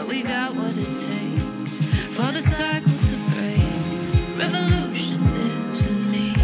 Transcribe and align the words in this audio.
but 0.00 0.08
we 0.08 0.22
got 0.22 0.54
what 0.54 0.72
it 0.78 0.94
takes 0.98 1.78
for 2.16 2.32
the 2.32 2.40
cycle 2.40 2.90
to 2.90 3.16
break. 3.34 4.38
Revolution 4.38 5.22
lives 5.34 5.90
in 5.90 6.10
me. 6.10 6.34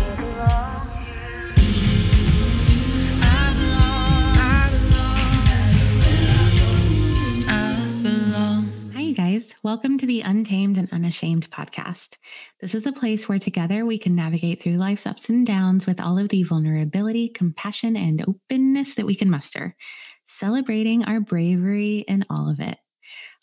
Guys. 9.16 9.56
Welcome 9.62 9.96
to 9.98 10.06
the 10.06 10.20
Untamed 10.20 10.76
and 10.76 10.92
Unashamed 10.92 11.50
podcast. 11.50 12.18
This 12.60 12.74
is 12.74 12.86
a 12.86 12.92
place 12.92 13.28
where 13.28 13.38
together 13.38 13.86
we 13.86 13.96
can 13.96 14.14
navigate 14.14 14.60
through 14.60 14.74
life's 14.74 15.06
ups 15.06 15.30
and 15.30 15.46
downs 15.46 15.86
with 15.86 16.02
all 16.02 16.18
of 16.18 16.28
the 16.28 16.42
vulnerability, 16.42 17.30
compassion, 17.30 17.96
and 17.96 18.22
openness 18.28 18.94
that 18.96 19.06
we 19.06 19.14
can 19.14 19.30
muster, 19.30 19.74
celebrating 20.24 21.04
our 21.04 21.20
bravery 21.20 22.04
in 22.06 22.24
all 22.28 22.50
of 22.50 22.60
it. 22.60 22.76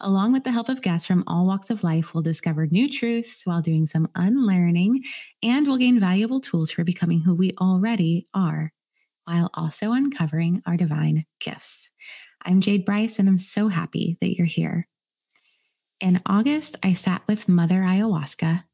Along 0.05 0.33
with 0.33 0.43
the 0.43 0.51
help 0.51 0.67
of 0.67 0.81
guests 0.81 1.07
from 1.07 1.23
all 1.27 1.45
walks 1.45 1.69
of 1.69 1.81
life, 1.81 2.13
we'll 2.13 2.23
discover 2.23 2.67
new 2.67 2.89
truths 2.89 3.45
while 3.45 3.61
doing 3.61 3.85
some 3.85 4.09
unlearning, 4.15 5.01
and 5.41 5.65
we'll 5.65 5.77
gain 5.77 5.97
valuable 5.97 6.41
tools 6.41 6.71
for 6.71 6.83
becoming 6.83 7.21
who 7.21 7.33
we 7.33 7.53
already 7.57 8.25
are, 8.33 8.73
while 9.23 9.49
also 9.53 9.93
uncovering 9.93 10.61
our 10.65 10.75
divine 10.75 11.25
gifts. 11.39 11.89
I'm 12.41 12.59
Jade 12.59 12.83
Bryce, 12.83 13.17
and 13.17 13.29
I'm 13.29 13.37
so 13.37 13.69
happy 13.69 14.17
that 14.19 14.35
you're 14.35 14.45
here. 14.45 14.89
In 16.01 16.19
August, 16.25 16.75
I 16.83 16.91
sat 16.91 17.21
with 17.25 17.47
Mother 17.47 17.79
Ayahuasca, 17.79 18.65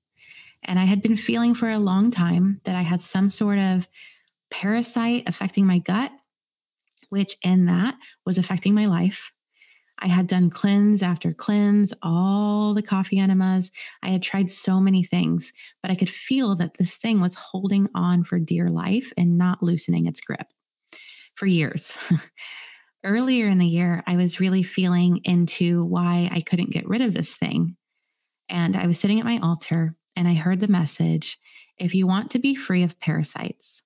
and 0.63 0.79
I 0.79 0.85
had 0.85 1.03
been 1.03 1.15
feeling 1.15 1.53
for 1.53 1.70
a 1.70 1.77
long 1.77 2.09
time 2.09 2.59
that 2.63 2.75
I 2.75 2.81
had 2.81 3.01
some 3.01 3.29
sort 3.29 3.59
of 3.59 3.87
parasite 4.49 5.29
affecting 5.29 5.67
my 5.67 5.77
gut, 5.77 6.11
which 7.09 7.37
in 7.43 7.67
that 7.67 7.99
was 8.25 8.39
affecting 8.39 8.73
my 8.73 8.85
life. 8.85 9.31
I 10.02 10.08
had 10.08 10.27
done 10.27 10.49
cleanse 10.49 11.03
after 11.03 11.31
cleanse, 11.31 11.94
all 12.02 12.73
the 12.73 12.81
coffee 12.81 13.20
enemas. 13.20 13.71
I 14.02 14.09
had 14.09 14.23
tried 14.23 14.49
so 14.49 14.79
many 14.79 15.04
things, 15.04 15.51
but 15.82 15.91
I 15.91 15.96
could 15.96 16.10
feel 16.10 16.55
that 16.55 16.77
this 16.77 16.98
thing 16.98 17.20
was 17.20 17.35
holding 17.35 17.87
on 17.93 18.23
for 18.23 18.40
dear 18.40 18.68
life 18.68 19.12
and 19.18 19.38
not 19.38 19.62
loosening 19.62 20.05
its 20.05 20.21
grip 20.21 20.48
for 21.35 21.46
years. 21.46 21.98
Earlier 23.04 23.48
in 23.48 23.60
the 23.60 23.68
year, 23.68 24.04
I 24.07 24.15
was 24.15 24.40
really 24.40 24.63
feeling 24.63 25.21
into 25.23 25.85
why 25.85 26.29
I 26.32 26.41
couldn't 26.41 26.71
get 26.71 26.88
rid 26.88 27.01
of 27.01 27.13
this 27.13 27.35
thing. 27.35 27.76
And 28.49 28.76
I 28.76 28.88
was 28.88 28.99
sitting 28.99 29.20
at 29.20 29.26
my 29.26 29.40
altar 29.41 29.95
and 30.16 30.27
I 30.27 30.34
heard 30.34 30.60
the 30.60 30.68
message 30.68 31.38
if 31.77 31.95
you 31.95 32.07
want 32.07 32.32
to 32.32 32.40
be 32.40 32.55
free 32.55 32.84
of 32.84 32.99
parasites, 32.99 33.84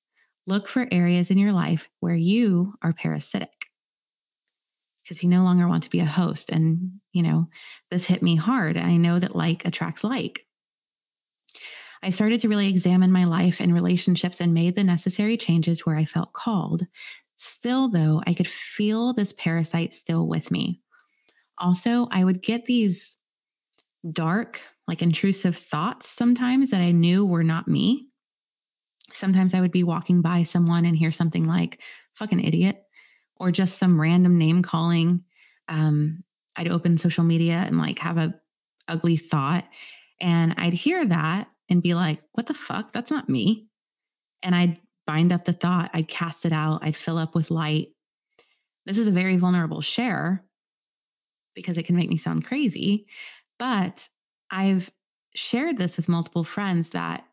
look 0.48 0.68
for 0.68 0.88
areas 0.92 1.30
in 1.30 1.38
your 1.38 1.54
life 1.54 1.90
where 2.00 2.16
you 2.16 2.74
are 2.82 2.92
parasitic 2.92 3.63
because 5.04 5.22
you 5.22 5.30
no 5.30 5.44
longer 5.44 5.68
want 5.68 5.84
to 5.84 5.90
be 5.90 6.00
a 6.00 6.06
host. 6.06 6.50
And, 6.50 7.00
you 7.12 7.22
know, 7.22 7.48
this 7.92 8.08
hit 8.08 8.24
me 8.24 8.36
hard. 8.36 8.78
I 8.78 8.98
know 8.98 9.20
that 9.20 9.36
like 9.36 9.66
attracts 9.66 10.04
like. 10.04 10.46
I 12.02 12.10
started 12.10 12.42
to 12.42 12.50
really 12.50 12.68
examine 12.68 13.12
my 13.12 13.26
life 13.26 13.62
and 13.62 13.74
relationships 13.74 14.42
and 14.42 14.54
made 14.54 14.76
the 14.76 14.84
necessary 14.84 15.38
changes 15.38 15.86
where 15.86 15.98
I 15.98 16.06
felt 16.06 16.34
called. 16.34 16.84
Still, 17.36 17.88
though, 17.90 18.22
I 18.28 18.34
could 18.34 18.48
feel 18.48 19.14
this 19.14 19.34
parasite 19.34 19.94
still 19.94 20.28
with 20.28 20.52
me. 20.52 20.82
Also, 21.58 22.08
I 22.12 22.24
would 22.24 22.42
get 22.42 22.66
these 22.66 23.16
dark, 24.12 24.60
like 24.88 25.02
intrusive 25.02 25.56
thoughts 25.56 26.10
sometimes 26.10 26.72
that 26.72 26.82
I 26.82 26.92
knew 26.92 27.26
were 27.26 27.44
not 27.44 27.68
me. 27.68 28.08
Sometimes 29.12 29.54
I 29.54 29.62
would 29.62 29.72
be 29.72 29.84
walking 29.84 30.22
by 30.22 30.44
someone 30.44 30.86
and 30.86 30.98
hear 30.98 31.12
something 31.12 31.46
like, 31.46 31.82
fucking 32.16 32.44
idiot 32.44 32.83
or 33.44 33.52
just 33.52 33.78
some 33.78 34.00
random 34.00 34.38
name 34.38 34.62
calling. 34.62 35.24
Um, 35.68 36.24
I'd 36.56 36.70
open 36.70 36.98
social 36.98 37.26
media 37.26 37.56
and 37.68 37.78
like 37.78 38.00
have 38.00 38.18
a 38.18 38.34
ugly 38.88 39.18
thought, 39.18 39.66
and 40.22 40.54
I'd 40.58 40.74
hear 40.74 41.06
that 41.06 41.50
and 41.70 41.84
be 41.84 41.94
like, 41.94 42.20
"What 42.32 42.48
the 42.48 42.54
fuck? 42.54 42.94
That's 42.94 43.12
not 43.12 43.28
me." 43.28 43.68
And 44.42 44.56
I'd 44.56 44.80
bind 45.06 45.34
up 45.34 45.44
the 45.46 45.54
thought. 45.54 45.92
I'd 45.94 46.08
cast 46.08 46.46
it 46.46 46.54
out. 46.54 46.80
I'd 46.84 46.96
fill 46.96 47.18
up 47.18 47.36
with 47.36 47.52
light. 47.52 47.90
This 48.86 48.98
is 48.98 49.08
a 49.08 49.12
very 49.12 49.36
vulnerable 49.36 49.82
share 49.82 50.46
because 51.54 51.78
it 51.78 51.84
can 51.84 51.96
make 51.98 52.10
me 52.10 52.18
sound 52.18 52.46
crazy, 52.46 53.08
but 53.60 54.08
I've 54.50 54.90
shared 55.36 55.78
this 55.78 55.98
with 55.98 56.10
multiple 56.10 56.44
friends 56.44 56.90
that 56.92 57.26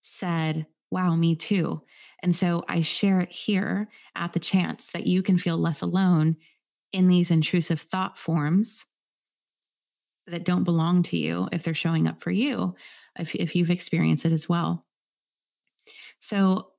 said, 0.00 0.66
wow, 0.94 1.16
me 1.16 1.34
too. 1.34 1.82
And 2.22 2.32
so 2.32 2.64
I 2.68 2.80
share 2.80 3.18
it 3.18 3.32
here 3.32 3.88
at 4.14 4.32
the 4.32 4.38
chance 4.38 4.92
that 4.92 5.08
you 5.08 5.22
can 5.22 5.36
feel 5.36 5.58
less 5.58 5.82
alone 5.82 6.36
in 6.92 7.08
these 7.08 7.32
intrusive 7.32 7.80
thought 7.80 8.16
forms 8.16 8.86
that 10.28 10.44
don't 10.44 10.62
belong 10.62 11.02
to 11.02 11.16
you 11.16 11.48
if 11.50 11.64
they're 11.64 11.74
showing 11.74 12.06
up 12.06 12.22
for 12.22 12.30
you, 12.30 12.76
if, 13.18 13.34
if 13.34 13.56
you've 13.56 13.72
experienced 13.72 14.24
it 14.24 14.30
as 14.30 14.48
well. 14.48 14.86
So 16.20 16.70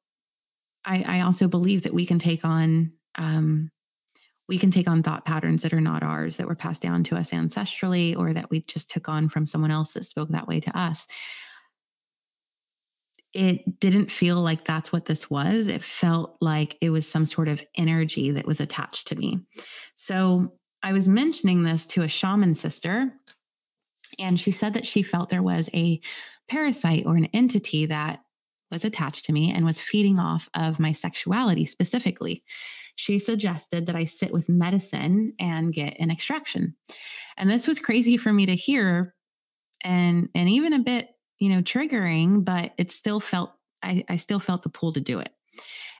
I, 0.85 1.03
I 1.05 1.21
also 1.21 1.49
believe 1.49 1.83
that 1.83 1.93
we 1.93 2.05
can 2.05 2.17
take 2.17 2.45
on 2.45 2.93
um, 3.17 3.69
we 4.47 4.57
can 4.57 4.71
take 4.71 4.87
on 4.87 5.01
thought 5.01 5.25
patterns 5.25 5.63
that 5.63 5.73
are 5.73 5.81
not 5.81 6.03
ours 6.03 6.37
that 6.37 6.47
were 6.47 6.55
passed 6.55 6.81
down 6.81 7.03
to 7.05 7.17
us 7.17 7.31
ancestrally 7.31 8.15
or 8.15 8.31
that 8.31 8.51
we 8.51 8.61
just 8.61 8.91
took 8.91 9.09
on 9.09 9.27
from 9.27 9.45
someone 9.45 9.71
else 9.71 9.93
that 9.93 10.05
spoke 10.05 10.29
that 10.29 10.47
way 10.47 10.59
to 10.59 10.77
us 10.77 11.07
it 13.35 13.81
didn't 13.81 14.09
feel 14.09 14.37
like 14.37 14.63
that's 14.63 14.93
what 14.93 15.05
this 15.05 15.29
was. 15.29 15.67
It 15.67 15.81
felt 15.81 16.37
like 16.39 16.77
it 16.79 16.89
was 16.89 17.07
some 17.07 17.25
sort 17.25 17.49
of 17.49 17.63
energy 17.75 18.31
that 18.31 18.47
was 18.47 18.61
attached 18.61 19.09
to 19.09 19.15
me. 19.15 19.41
So 19.95 20.53
I 20.81 20.93
was 20.93 21.09
mentioning 21.09 21.63
this 21.63 21.85
to 21.87 22.03
a 22.03 22.07
shaman 22.07 22.53
sister, 22.53 23.11
and 24.19 24.39
she 24.39 24.51
said 24.51 24.73
that 24.75 24.87
she 24.87 25.03
felt 25.03 25.29
there 25.29 25.43
was 25.43 25.69
a 25.73 25.99
parasite 26.49 27.05
or 27.05 27.17
an 27.17 27.25
entity 27.33 27.85
that 27.87 28.21
was 28.71 28.85
attached 28.85 29.25
to 29.25 29.33
me 29.33 29.51
and 29.51 29.65
was 29.65 29.81
feeding 29.81 30.17
off 30.17 30.49
of 30.53 30.79
my 30.79 30.93
sexuality 30.93 31.65
specifically. 31.65 32.41
She 32.95 33.19
suggested 33.19 33.85
that 33.85 33.95
I 33.97 34.05
sit 34.05 34.31
with 34.31 34.47
medicine 34.47 35.33
and 35.39 35.73
get 35.73 35.99
an 35.99 36.09
extraction. 36.09 36.75
And 37.35 37.51
this 37.51 37.67
was 37.67 37.79
crazy 37.79 38.15
for 38.15 38.31
me 38.31 38.45
to 38.45 38.55
hear 38.55 39.13
and 39.83 40.29
and 40.33 40.49
even 40.49 40.73
a 40.73 40.79
bit 40.79 41.09
you 41.39 41.49
know, 41.49 41.61
triggering, 41.61 42.43
but 42.43 42.73
it 42.77 42.91
still 42.91 43.19
felt, 43.19 43.53
I, 43.83 44.03
I 44.09 44.15
still 44.15 44.39
felt 44.39 44.63
the 44.63 44.69
pull 44.69 44.93
to 44.93 45.01
do 45.01 45.19
it. 45.19 45.31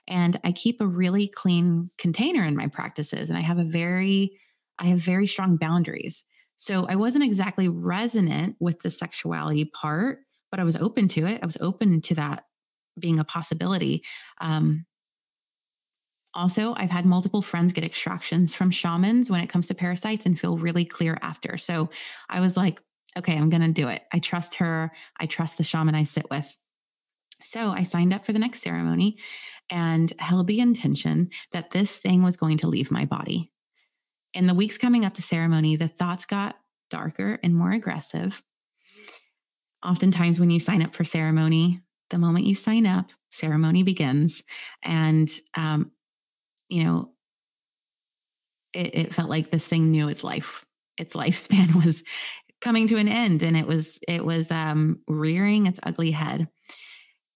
And 0.08 0.38
I 0.44 0.52
keep 0.52 0.80
a 0.80 0.86
really 0.86 1.28
clean 1.28 1.88
container 1.98 2.44
in 2.44 2.56
my 2.56 2.68
practices 2.68 3.28
and 3.28 3.38
I 3.38 3.42
have 3.42 3.58
a 3.58 3.64
very, 3.64 4.38
I 4.78 4.86
have 4.86 4.98
very 4.98 5.26
strong 5.26 5.56
boundaries. 5.56 6.24
So 6.56 6.86
I 6.86 6.96
wasn't 6.96 7.24
exactly 7.24 7.68
resonant 7.68 8.56
with 8.60 8.80
the 8.80 8.90
sexuality 8.90 9.64
part, 9.66 10.20
but 10.50 10.60
I 10.60 10.64
was 10.64 10.76
open 10.76 11.08
to 11.08 11.26
it. 11.26 11.40
I 11.42 11.46
was 11.46 11.58
open 11.60 12.00
to 12.02 12.14
that 12.14 12.44
being 12.98 13.18
a 13.18 13.24
possibility. 13.24 14.02
Um, 14.40 14.86
also, 16.34 16.74
I've 16.76 16.90
had 16.90 17.06
multiple 17.06 17.42
friends 17.42 17.72
get 17.72 17.84
extractions 17.84 18.54
from 18.54 18.70
shamans 18.70 19.30
when 19.30 19.40
it 19.40 19.48
comes 19.48 19.68
to 19.68 19.74
parasites 19.74 20.26
and 20.26 20.38
feel 20.38 20.58
really 20.58 20.84
clear 20.84 21.18
after. 21.22 21.56
So 21.56 21.90
I 22.28 22.40
was 22.40 22.56
like, 22.56 22.80
okay, 23.16 23.36
I'm 23.36 23.48
going 23.48 23.62
to 23.62 23.72
do 23.72 23.88
it. 23.88 24.02
I 24.12 24.18
trust 24.18 24.56
her. 24.56 24.90
I 25.18 25.26
trust 25.26 25.56
the 25.56 25.64
shaman 25.64 25.94
I 25.94 26.04
sit 26.04 26.28
with. 26.30 26.56
So 27.42 27.70
I 27.70 27.82
signed 27.82 28.12
up 28.12 28.24
for 28.24 28.32
the 28.32 28.38
next 28.38 28.62
ceremony 28.62 29.18
and 29.70 30.12
held 30.18 30.46
the 30.46 30.60
intention 30.60 31.30
that 31.52 31.70
this 31.70 31.96
thing 31.98 32.22
was 32.22 32.36
going 32.36 32.58
to 32.58 32.68
leave 32.68 32.90
my 32.90 33.04
body. 33.04 33.52
In 34.34 34.46
the 34.46 34.54
weeks 34.54 34.78
coming 34.78 35.04
up 35.04 35.14
to 35.14 35.22
ceremony, 35.22 35.76
the 35.76 35.88
thoughts 35.88 36.26
got 36.26 36.56
darker 36.90 37.38
and 37.42 37.54
more 37.54 37.72
aggressive. 37.72 38.42
Oftentimes, 39.84 40.40
when 40.40 40.50
you 40.50 40.60
sign 40.60 40.82
up 40.82 40.94
for 40.94 41.04
ceremony, 41.04 41.80
the 42.10 42.18
moment 42.18 42.46
you 42.46 42.54
sign 42.54 42.86
up, 42.86 43.10
ceremony 43.30 43.82
begins. 43.82 44.42
And, 44.82 45.28
um, 45.56 45.92
you 46.68 46.84
know, 46.84 47.12
it, 48.72 48.94
it 48.94 49.14
felt 49.14 49.30
like 49.30 49.50
this 49.50 49.66
thing 49.66 49.90
knew 49.90 50.08
its 50.08 50.24
life 50.24 50.66
its 50.96 51.14
lifespan 51.14 51.74
was 51.84 52.04
coming 52.60 52.88
to 52.88 52.96
an 52.96 53.08
end 53.08 53.42
and 53.42 53.56
it 53.56 53.66
was 53.66 53.98
it 54.08 54.24
was 54.24 54.50
um, 54.50 55.00
rearing 55.06 55.66
its 55.66 55.80
ugly 55.82 56.10
head. 56.10 56.48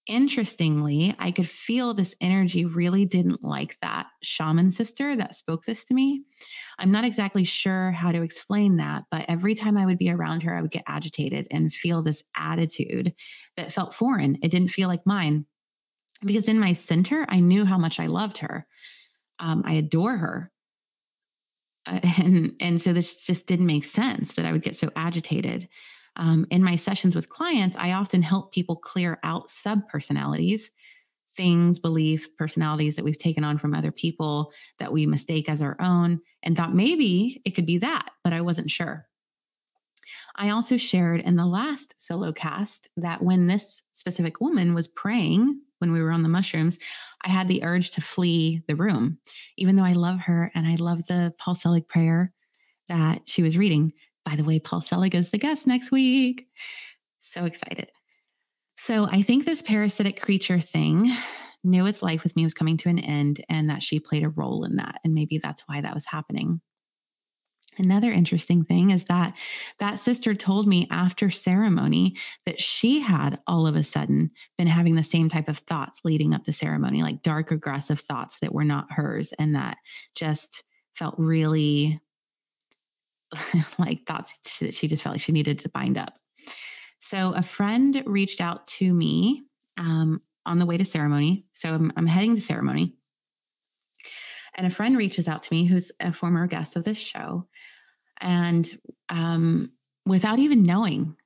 Interestingly 0.07 1.15
i 1.19 1.31
could 1.31 1.49
feel 1.49 1.95
this 1.95 2.17
energy 2.21 2.65
really 2.65 3.07
didn't 3.07 3.45
like 3.45 3.79
that 3.81 4.07
shaman 4.23 4.71
sister 4.71 5.15
that 5.15 5.35
spoke 5.35 5.65
this 5.65 5.85
to 5.85 5.95
me. 5.95 6.23
I'm 6.79 6.91
not 6.91 7.05
exactly 7.05 7.45
sure 7.45 7.93
how 7.93 8.11
to 8.11 8.23
explain 8.23 8.77
that 8.79 9.05
but 9.11 9.27
every 9.29 9.55
time 9.55 9.77
i 9.77 9.87
would 9.87 9.99
be 9.99 10.11
around 10.11 10.43
her 10.43 10.57
i 10.57 10.63
would 10.63 10.73
get 10.73 10.85
agitated 10.89 11.47
and 11.51 11.73
feel 11.73 12.03
this 12.03 12.25
attitude 12.35 13.15
that 13.57 13.71
felt 13.71 13.95
foreign. 13.95 14.39
It 14.43 14.51
didn't 14.51 14.71
feel 14.71 14.89
like 14.89 15.07
mine 15.07 15.45
because 16.25 16.49
in 16.49 16.59
my 16.59 16.73
center 16.73 17.25
i 17.29 17.39
knew 17.39 17.65
how 17.65 17.79
much 17.79 18.01
i 18.01 18.07
loved 18.07 18.39
her. 18.39 18.67
Um, 19.39 19.63
i 19.65 19.75
adore 19.75 20.17
her 20.17 20.51
and 22.19 22.53
and 22.61 22.81
so 22.81 22.93
this 22.93 23.27
just 23.27 23.47
didn't 23.47 23.67
make 23.67 23.85
sense 23.85 24.35
that 24.35 24.47
I 24.47 24.53
would 24.53 24.63
get 24.63 24.77
so 24.77 24.91
agitated. 24.97 25.69
Um, 26.17 26.47
in 26.51 26.63
my 26.63 26.77
sessions 26.77 27.15
with 27.15 27.29
clients, 27.29 27.77
I 27.77 27.93
often 27.93 28.23
help 28.23 28.53
people 28.53 28.77
clear 28.77 29.19
out 29.23 29.49
sub 29.49 29.89
personalities, 29.89 30.73
things, 31.33 31.79
belief, 31.79 32.37
personalities 32.37 32.97
that 32.97 33.05
we've 33.05 33.19
taken 33.19 33.45
on 33.45 33.59
from 33.59 33.75
other 33.75 33.93
people 33.93 34.53
that 34.79 34.93
we 34.93 35.07
mistake 35.07 35.49
as 35.49 35.63
our 35.63 35.77
own, 35.81 36.21
and 36.43 36.57
thought 36.57 36.75
maybe 36.75 37.41
it 37.45 37.51
could 37.51 37.67
be 37.67 37.79
that, 37.79 38.11
but 38.25 38.33
I 38.33 38.41
wasn't 38.41 38.71
sure. 38.71 39.07
I 40.37 40.51
also 40.51 40.77
shared 40.77 41.21
in 41.21 41.37
the 41.37 41.47
last 41.47 41.95
solo 41.99 42.33
cast 42.33 42.89
that 42.97 43.23
when 43.23 43.47
this 43.47 43.83
specific 43.93 44.41
woman 44.41 44.75
was 44.75 44.89
praying, 44.89 45.61
when 45.81 45.93
we 45.93 46.01
were 46.01 46.13
on 46.13 46.23
the 46.23 46.29
mushrooms, 46.29 46.79
I 47.25 47.29
had 47.29 47.49
the 47.49 47.65
urge 47.65 47.91
to 47.93 48.01
flee 48.01 48.63
the 48.69 48.77
room, 48.77 49.19
even 49.57 49.77
though 49.77 49.85
I 49.85 49.93
love 49.93 50.21
her 50.21 50.53
and 50.55 50.67
I 50.67 50.77
love 50.77 50.99
the 51.07 51.35
Paul 51.39 51.55
Selig 51.55 51.89
prayer 51.89 52.33
that 52.89 53.23
she 53.27 53.43
was 53.43 53.59
reading. 53.59 53.93
By 54.25 54.37
the 54.37 54.45
way, 54.45 54.61
Paul 54.61 54.81
Selig 54.81 55.15
is 55.15 55.31
the 55.31 55.39
guest 55.39 55.67
next 55.67 55.91
week. 55.91 56.47
So 57.19 57.45
excited. 57.45 57.91
So 58.77 59.07
I 59.11 59.23
think 59.23 59.45
this 59.45 59.63
parasitic 59.63 60.21
creature 60.21 60.61
thing 60.61 61.11
knew 61.63 61.87
its 61.87 62.03
life 62.03 62.25
with 62.25 62.37
me 62.37 62.45
was 62.45 62.55
coming 62.55 62.77
to 62.79 62.89
an 62.89 62.99
end 62.99 63.45
and 63.49 63.69
that 63.69 63.83
she 63.83 64.01
played 64.01 64.25
a 64.25 64.31
role 64.31 64.65
in 64.65 64.77
that. 64.77 65.01
And 65.05 65.15
maybe 65.15 65.39
that's 65.39 65.65
why 65.67 65.81
that 65.81 65.95
was 65.95 66.07
happening. 66.07 66.61
Another 67.79 68.11
interesting 68.11 68.65
thing 68.65 68.91
is 68.91 69.05
that 69.07 69.39
that 69.79 69.99
sister 69.99 70.35
told 70.35 70.67
me 70.67 70.87
after 70.91 71.31
ceremony 71.31 72.17
that 72.45 72.61
she 72.61 73.01
had 73.01 73.39
all 73.47 73.67
of 73.67 73.77
a 73.77 73.83
sudden 73.83 74.33
been 74.59 74.67
having 74.67 74.97
the 74.97 75.03
same 75.03 75.29
type 75.29 75.49
of 75.49 75.59
thoughts 75.59 76.01
leading 76.05 76.35
up 76.35 76.45
to 76.45 76.53
ceremony, 76.53 77.03
like 77.03 77.23
dark, 77.23 77.51
aggressive 77.51 78.01
thoughts 78.01 78.39
that 78.41 78.53
were 78.53 78.65
not 78.65 78.93
hers 78.93 79.33
and 79.39 79.55
that 79.55 79.79
just 80.15 80.65
felt 80.95 81.15
really 81.17 82.01
like 83.79 84.05
thoughts 84.05 84.59
that 84.59 84.75
she 84.75 84.89
just 84.89 85.03
felt 85.03 85.15
like 85.15 85.23
she 85.23 85.33
needed 85.33 85.61
to 85.61 85.69
bind 85.69 85.97
up. 85.97 86.19
So 86.99 87.33
a 87.33 87.43
friend 87.43 88.03
reached 88.07 88.41
out 88.41 88.67
to 88.67 88.93
me 88.93 89.45
um, 89.79 90.19
on 90.45 90.59
the 90.59 90.67
way 90.67 90.77
to 90.77 90.85
ceremony. 90.85 91.47
So 91.53 91.75
I'm, 91.75 91.93
I'm 91.97 92.07
heading 92.07 92.35
to 92.35 92.41
ceremony. 92.41 92.95
And 94.55 94.67
a 94.67 94.71
friend 94.71 94.97
reaches 94.97 95.29
out 95.29 95.43
to 95.45 95.55
me 95.55 95.65
who's 95.65 95.93
a 96.01 96.13
former 96.13 96.47
guest 96.47 96.77
of 96.77 96.85
this 96.85 96.99
show. 96.99 97.47
And 98.21 98.69
um, 99.09 99.71
without 100.07 100.39
even 100.39 100.63
knowing 100.63 101.17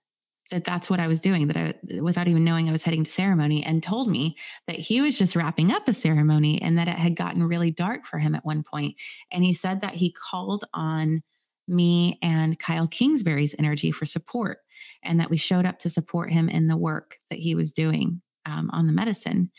that 0.50 0.64
that's 0.64 0.90
what 0.90 1.00
I 1.00 1.08
was 1.08 1.20
doing, 1.20 1.48
that 1.48 1.56
I, 1.56 2.00
without 2.00 2.28
even 2.28 2.44
knowing 2.44 2.68
I 2.68 2.72
was 2.72 2.84
heading 2.84 3.04
to 3.04 3.10
ceremony, 3.10 3.64
and 3.64 3.82
told 3.82 4.08
me 4.08 4.36
that 4.66 4.76
he 4.76 5.00
was 5.00 5.18
just 5.18 5.34
wrapping 5.34 5.72
up 5.72 5.88
a 5.88 5.92
ceremony 5.92 6.60
and 6.60 6.78
that 6.78 6.88
it 6.88 6.94
had 6.94 7.16
gotten 7.16 7.42
really 7.42 7.70
dark 7.70 8.04
for 8.04 8.18
him 8.18 8.34
at 8.34 8.44
one 8.44 8.62
point. 8.62 9.00
And 9.32 9.42
he 9.42 9.54
said 9.54 9.80
that 9.80 9.94
he 9.94 10.14
called 10.30 10.64
on 10.74 11.22
me 11.66 12.18
and 12.22 12.58
Kyle 12.58 12.86
Kingsbury's 12.86 13.54
energy 13.58 13.90
for 13.90 14.04
support, 14.04 14.58
and 15.02 15.18
that 15.18 15.30
we 15.30 15.36
showed 15.38 15.64
up 15.64 15.78
to 15.80 15.90
support 15.90 16.30
him 16.30 16.48
in 16.48 16.68
the 16.68 16.76
work 16.76 17.16
that 17.30 17.38
he 17.38 17.54
was 17.54 17.72
doing 17.72 18.20
um, 18.46 18.70
on 18.72 18.86
the 18.86 18.92
medicine, 18.92 19.50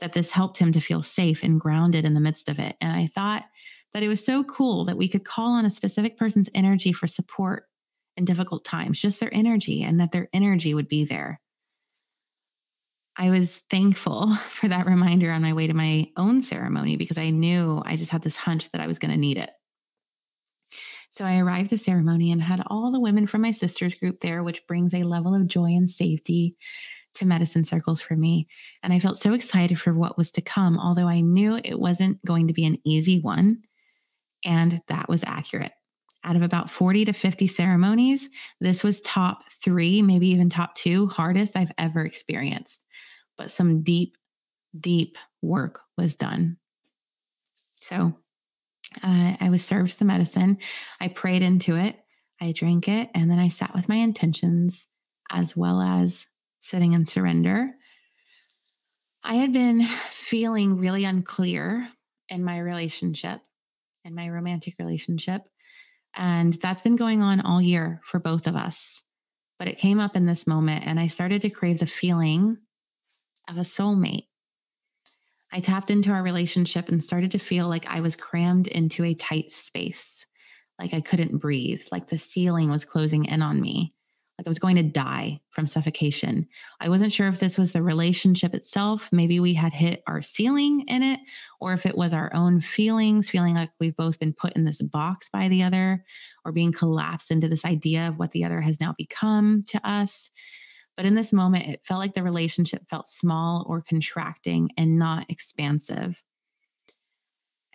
that 0.00 0.12
this 0.12 0.30
helped 0.30 0.58
him 0.58 0.72
to 0.72 0.80
feel 0.80 1.02
safe 1.02 1.42
and 1.42 1.60
grounded 1.60 2.04
in 2.04 2.14
the 2.14 2.20
midst 2.20 2.48
of 2.48 2.58
it. 2.58 2.76
And 2.80 2.96
I 2.96 3.06
thought 3.06 3.44
that 3.92 4.02
it 4.02 4.08
was 4.08 4.24
so 4.24 4.44
cool 4.44 4.84
that 4.84 4.96
we 4.96 5.08
could 5.08 5.24
call 5.24 5.52
on 5.52 5.64
a 5.64 5.70
specific 5.70 6.16
person's 6.16 6.50
energy 6.54 6.92
for 6.92 7.06
support 7.06 7.64
in 8.16 8.24
difficult 8.24 8.64
times, 8.64 9.00
just 9.00 9.20
their 9.20 9.32
energy, 9.32 9.82
and 9.82 10.00
that 10.00 10.12
their 10.12 10.28
energy 10.32 10.74
would 10.74 10.88
be 10.88 11.04
there. 11.04 11.40
I 13.16 13.30
was 13.30 13.58
thankful 13.70 14.34
for 14.34 14.68
that 14.68 14.86
reminder 14.86 15.30
on 15.30 15.42
my 15.42 15.52
way 15.52 15.66
to 15.66 15.74
my 15.74 16.10
own 16.16 16.40
ceremony 16.40 16.96
because 16.96 17.18
I 17.18 17.30
knew 17.30 17.82
I 17.84 17.96
just 17.96 18.10
had 18.10 18.22
this 18.22 18.36
hunch 18.36 18.70
that 18.72 18.80
I 18.80 18.86
was 18.86 18.98
going 18.98 19.12
to 19.12 19.16
need 19.16 19.38
it. 19.38 19.50
So 21.10 21.24
I 21.24 21.38
arrived 21.38 21.70
to 21.70 21.78
ceremony 21.78 22.32
and 22.32 22.42
had 22.42 22.60
all 22.66 22.90
the 22.90 22.98
women 22.98 23.28
from 23.28 23.42
my 23.42 23.52
sister's 23.52 23.94
group 23.94 24.18
there, 24.18 24.42
which 24.42 24.66
brings 24.66 24.92
a 24.94 25.04
level 25.04 25.32
of 25.32 25.46
joy 25.46 25.66
and 25.66 25.88
safety 25.88 26.56
to 27.14 27.26
medicine 27.26 27.64
circles 27.64 28.00
for 28.00 28.16
me. 28.16 28.46
And 28.82 28.92
I 28.92 28.98
felt 28.98 29.16
so 29.16 29.32
excited 29.32 29.80
for 29.80 29.92
what 29.94 30.16
was 30.16 30.30
to 30.32 30.40
come, 30.40 30.78
although 30.78 31.08
I 31.08 31.20
knew 31.20 31.60
it 31.62 31.78
wasn't 31.78 32.24
going 32.24 32.48
to 32.48 32.54
be 32.54 32.64
an 32.64 32.78
easy 32.84 33.20
one. 33.20 33.62
And 34.44 34.80
that 34.88 35.08
was 35.08 35.24
accurate. 35.24 35.72
Out 36.22 36.36
of 36.36 36.42
about 36.42 36.70
40 36.70 37.06
to 37.06 37.12
50 37.12 37.46
ceremonies, 37.46 38.30
this 38.60 38.82
was 38.82 39.00
top 39.00 39.42
three, 39.50 40.00
maybe 40.02 40.28
even 40.28 40.48
top 40.48 40.74
two 40.74 41.06
hardest 41.08 41.56
I've 41.56 41.72
ever 41.76 42.04
experienced. 42.04 42.86
But 43.36 43.50
some 43.50 43.82
deep, 43.82 44.16
deep 44.78 45.18
work 45.42 45.80
was 45.98 46.16
done. 46.16 46.56
So 47.76 48.16
uh, 49.02 49.36
I 49.40 49.48
was 49.50 49.64
served 49.64 49.98
the 49.98 50.04
medicine. 50.04 50.58
I 51.00 51.08
prayed 51.08 51.42
into 51.42 51.76
it. 51.76 51.96
I 52.40 52.52
drank 52.52 52.88
it. 52.88 53.10
And 53.14 53.30
then 53.30 53.38
I 53.38 53.48
sat 53.48 53.74
with 53.74 53.88
my 53.88 53.96
intentions 53.96 54.88
as 55.30 55.56
well 55.56 55.80
as 55.80 56.28
sitting 56.64 56.94
in 56.94 57.04
surrender. 57.04 57.74
I 59.22 59.34
had 59.34 59.52
been 59.52 59.82
feeling 59.82 60.78
really 60.78 61.04
unclear 61.04 61.86
in 62.28 62.42
my 62.42 62.58
relationship, 62.58 63.40
in 64.04 64.14
my 64.14 64.28
romantic 64.28 64.74
relationship. 64.78 65.42
And 66.14 66.52
that's 66.54 66.82
been 66.82 66.96
going 66.96 67.22
on 67.22 67.40
all 67.40 67.60
year 67.60 68.00
for 68.04 68.18
both 68.18 68.46
of 68.46 68.56
us. 68.56 69.02
But 69.58 69.68
it 69.68 69.78
came 69.78 70.00
up 70.00 70.16
in 70.16 70.26
this 70.26 70.46
moment, 70.46 70.86
and 70.86 70.98
I 70.98 71.06
started 71.06 71.42
to 71.42 71.50
crave 71.50 71.78
the 71.78 71.86
feeling 71.86 72.56
of 73.48 73.56
a 73.56 73.60
soulmate. 73.60 74.26
I 75.52 75.60
tapped 75.60 75.90
into 75.90 76.10
our 76.10 76.22
relationship 76.22 76.88
and 76.88 77.02
started 77.02 77.30
to 77.32 77.38
feel 77.38 77.68
like 77.68 77.86
I 77.86 78.00
was 78.00 78.16
crammed 78.16 78.66
into 78.66 79.04
a 79.04 79.14
tight 79.14 79.52
space, 79.52 80.26
like 80.80 80.92
I 80.92 81.00
couldn't 81.00 81.38
breathe, 81.38 81.82
like 81.92 82.08
the 82.08 82.16
ceiling 82.16 82.70
was 82.70 82.84
closing 82.84 83.26
in 83.26 83.42
on 83.42 83.60
me 83.60 83.92
like 84.38 84.46
I 84.46 84.50
was 84.50 84.58
going 84.58 84.76
to 84.76 84.82
die 84.82 85.40
from 85.50 85.66
suffocation. 85.66 86.48
I 86.80 86.88
wasn't 86.88 87.12
sure 87.12 87.28
if 87.28 87.38
this 87.38 87.56
was 87.56 87.72
the 87.72 87.82
relationship 87.82 88.52
itself. 88.52 89.10
Maybe 89.12 89.38
we 89.38 89.54
had 89.54 89.72
hit 89.72 90.02
our 90.08 90.20
ceiling 90.20 90.84
in 90.88 91.02
it, 91.04 91.20
or 91.60 91.72
if 91.72 91.86
it 91.86 91.96
was 91.96 92.12
our 92.12 92.34
own 92.34 92.60
feelings, 92.60 93.30
feeling 93.30 93.54
like 93.54 93.68
we've 93.78 93.96
both 93.96 94.18
been 94.18 94.32
put 94.32 94.54
in 94.54 94.64
this 94.64 94.82
box 94.82 95.28
by 95.28 95.48
the 95.48 95.62
other, 95.62 96.04
or 96.44 96.50
being 96.50 96.72
collapsed 96.72 97.30
into 97.30 97.48
this 97.48 97.64
idea 97.64 98.08
of 98.08 98.18
what 98.18 98.32
the 98.32 98.44
other 98.44 98.60
has 98.60 98.80
now 98.80 98.94
become 98.98 99.62
to 99.68 99.80
us. 99.88 100.30
But 100.96 101.06
in 101.06 101.14
this 101.14 101.32
moment, 101.32 101.68
it 101.68 101.84
felt 101.84 102.00
like 102.00 102.14
the 102.14 102.22
relationship 102.22 102.88
felt 102.88 103.08
small 103.08 103.64
or 103.68 103.80
contracting 103.80 104.70
and 104.76 104.98
not 104.98 105.30
expansive. 105.30 106.22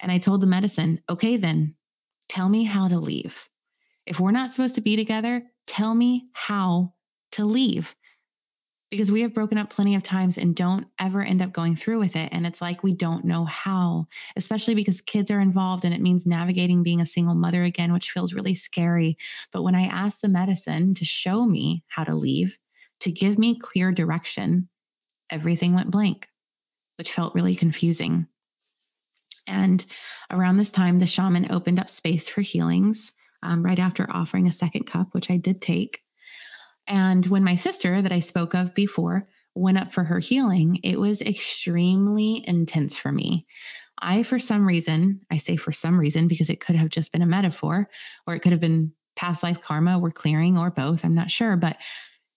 And 0.01 0.11
I 0.11 0.17
told 0.17 0.41
the 0.41 0.47
medicine, 0.47 1.01
okay, 1.09 1.37
then 1.37 1.75
tell 2.29 2.49
me 2.49 2.63
how 2.63 2.87
to 2.87 2.97
leave. 2.97 3.49
If 4.05 4.19
we're 4.19 4.31
not 4.31 4.49
supposed 4.49 4.75
to 4.75 4.81
be 4.81 4.95
together, 4.95 5.43
tell 5.69 5.93
me 5.93 6.27
how 6.33 6.93
to 7.31 7.45
leave 7.45 7.95
because 8.89 9.11
we 9.11 9.21
have 9.21 9.35
broken 9.35 9.59
up 9.59 9.69
plenty 9.69 9.93
of 9.93 10.01
times 10.01 10.37
and 10.37 10.55
don't 10.55 10.87
ever 10.99 11.21
end 11.21 11.43
up 11.43 11.51
going 11.51 11.75
through 11.75 11.99
with 11.99 12.15
it. 12.15 12.29
And 12.31 12.47
it's 12.47 12.61
like 12.61 12.81
we 12.81 12.93
don't 12.93 13.23
know 13.23 13.45
how, 13.45 14.07
especially 14.35 14.73
because 14.73 14.99
kids 14.99 15.29
are 15.29 15.39
involved 15.39 15.85
and 15.85 15.93
it 15.93 16.01
means 16.01 16.25
navigating 16.25 16.81
being 16.81 16.99
a 16.99 17.05
single 17.05 17.35
mother 17.35 17.63
again, 17.63 17.93
which 17.93 18.09
feels 18.09 18.33
really 18.33 18.55
scary. 18.55 19.15
But 19.53 19.61
when 19.61 19.75
I 19.75 19.83
asked 19.83 20.23
the 20.23 20.27
medicine 20.27 20.95
to 20.95 21.05
show 21.05 21.45
me 21.45 21.83
how 21.87 22.03
to 22.03 22.15
leave, 22.15 22.57
to 23.01 23.11
give 23.11 23.37
me 23.37 23.59
clear 23.59 23.91
direction, 23.91 24.69
everything 25.29 25.75
went 25.75 25.91
blank, 25.91 26.27
which 26.97 27.11
felt 27.11 27.35
really 27.35 27.55
confusing. 27.55 28.25
And 29.45 29.85
around 30.31 30.57
this 30.57 30.71
time, 30.71 30.97
the 30.97 31.05
shaman 31.05 31.51
opened 31.51 31.79
up 31.79 31.89
space 31.89 32.27
for 32.27 32.41
healings 32.41 33.13
um, 33.43 33.63
right 33.63 33.79
after 33.79 34.07
offering 34.09 34.47
a 34.47 34.51
second 34.51 34.83
cup, 34.83 35.09
which 35.11 35.29
I 35.29 35.37
did 35.37 35.61
take. 35.61 36.01
And 36.87 37.25
when 37.27 37.43
my 37.43 37.55
sister, 37.55 38.01
that 38.01 38.11
I 38.11 38.19
spoke 38.19 38.53
of 38.53 38.73
before, 38.73 39.25
went 39.55 39.77
up 39.77 39.91
for 39.91 40.03
her 40.03 40.19
healing, 40.19 40.79
it 40.83 40.99
was 40.99 41.21
extremely 41.21 42.43
intense 42.47 42.97
for 42.97 43.11
me. 43.11 43.45
I, 44.01 44.23
for 44.23 44.39
some 44.39 44.65
reason, 44.65 45.21
I 45.29 45.37
say 45.37 45.55
for 45.55 45.71
some 45.71 45.99
reason 45.99 46.27
because 46.27 46.49
it 46.49 46.59
could 46.59 46.75
have 46.75 46.89
just 46.89 47.11
been 47.11 47.21
a 47.21 47.27
metaphor 47.27 47.89
or 48.25 48.33
it 48.33 48.39
could 48.39 48.53
have 48.53 48.61
been 48.61 48.93
past 49.15 49.43
life 49.43 49.59
karma 49.59 49.99
we're 49.99 50.11
clearing 50.11 50.57
or 50.57 50.71
both. 50.71 51.03
I'm 51.03 51.15
not 51.15 51.29
sure. 51.29 51.57
But 51.57 51.77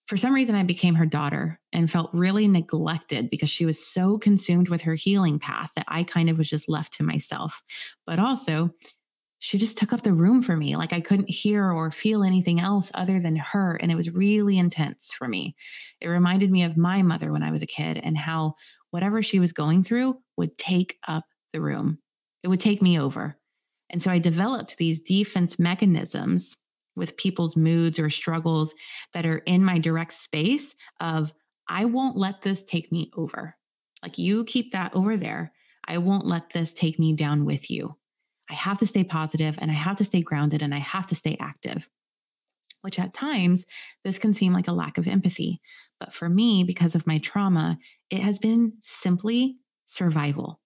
for 0.07 0.17
some 0.17 0.35
reason, 0.35 0.57
I 0.57 0.65
became 0.65 0.97
her 0.97 1.07
daughter 1.07 1.61
and 1.73 1.91
felt 1.91 2.11
really 2.13 2.49
neglected 2.49 3.31
because 3.31 3.49
she 3.49 3.65
was 3.65 3.85
so 3.85 4.19
consumed 4.19 4.69
with 4.69 4.83
her 4.83 4.95
healing 4.95 5.39
path 5.39 5.71
that 5.77 5.87
I 5.89 6.03
kind 6.03 6.29
of 6.29 6.39
was 6.39 6.51
just 6.51 6.69
left 6.69 6.95
to 6.95 7.05
myself. 7.05 7.63
But 8.05 8.19
also, 8.19 8.71
she 9.45 9.59
just 9.59 9.77
took 9.77 9.93
up 9.93 10.03
the 10.03 10.13
room 10.13 10.41
for 10.41 10.57
me. 10.57 10.77
Like 10.77 10.93
I 10.93 11.01
couldn't 11.01 11.29
hear 11.29 11.69
or 11.69 11.91
feel 11.91 12.23
anything 12.23 12.61
else 12.61 12.93
other 12.95 13.19
than 13.19 13.35
her. 13.35 13.75
And 13.75 13.91
it 13.91 13.97
was 13.97 14.15
really 14.15 14.57
intense 14.57 15.13
for 15.13 15.27
me. 15.27 15.57
It 16.01 16.07
reminded 16.07 16.53
me 16.53 16.63
of 16.63 16.77
my 16.77 17.03
mother 17.03 17.33
when 17.33 17.43
I 17.43 17.51
was 17.51 17.61
a 17.61 17.67
kid 17.67 17.99
and 18.01 18.17
how 18.17 18.55
whatever 18.93 19.21
she 19.21 19.41
was 19.41 19.53
going 19.53 19.83
through 19.83 20.15
would 20.37 20.57
take 20.59 20.97
up 21.09 21.25
the 21.53 21.61
room, 21.61 21.99
it 22.45 22.49
would 22.49 22.61
take 22.61 22.81
me 22.81 23.01
over. 23.01 23.37
And 23.91 24.01
so 24.01 24.13
I 24.13 24.21
developed 24.21 24.77
these 24.77 25.01
defense 25.01 25.59
mechanisms 25.59 26.57
with 26.95 27.17
people's 27.17 27.57
moods 27.57 27.99
or 27.99 28.11
struggles 28.11 28.77
that 29.13 29.27
are 29.27 29.39
in 29.39 29.65
my 29.65 29.79
direct 29.79 30.13
space 30.13 30.77
of, 31.01 31.35
I 31.69 31.87
won't 31.87 32.17
let 32.17 32.43
this 32.43 32.63
take 32.63 32.93
me 32.93 33.11
over. 33.17 33.57
Like 34.05 34.19
you 34.19 34.45
keep 34.45 34.71
that 34.71 34.95
over 34.95 35.17
there. 35.17 35.53
I 35.85 35.99
won't 35.99 36.27
let 36.27 36.51
this 36.51 36.73
take 36.73 37.01
me 37.01 37.13
down 37.17 37.45
with 37.45 37.73
you. 37.73 37.97
I 38.51 38.55
have 38.55 38.79
to 38.79 38.87
stay 38.87 39.05
positive 39.05 39.59
and 39.61 39.71
I 39.71 39.75
have 39.75 39.97
to 39.97 40.05
stay 40.05 40.23
grounded 40.23 40.63
and 40.63 40.75
I 40.75 40.79
have 40.79 41.07
to 41.09 41.15
stay 41.15 41.37
active, 41.41 41.89
which 42.83 42.99
at 42.99 43.15
times 43.15 43.67
this 44.05 44.19
can 44.19 44.33
seem 44.33 44.53
like 44.53 44.69
a 44.69 44.73
lack 44.73 44.99
of 44.99 45.07
empathy. 45.07 45.61
But 46.01 46.13
for 46.13 46.29
me, 46.29 46.65
because 46.65 46.95
of 46.95 47.07
my 47.07 47.19
trauma, 47.19 47.79
it 48.11 48.21
has 48.21 48.39
been 48.39 48.75
simply 48.81 49.59
survival. 49.87 50.62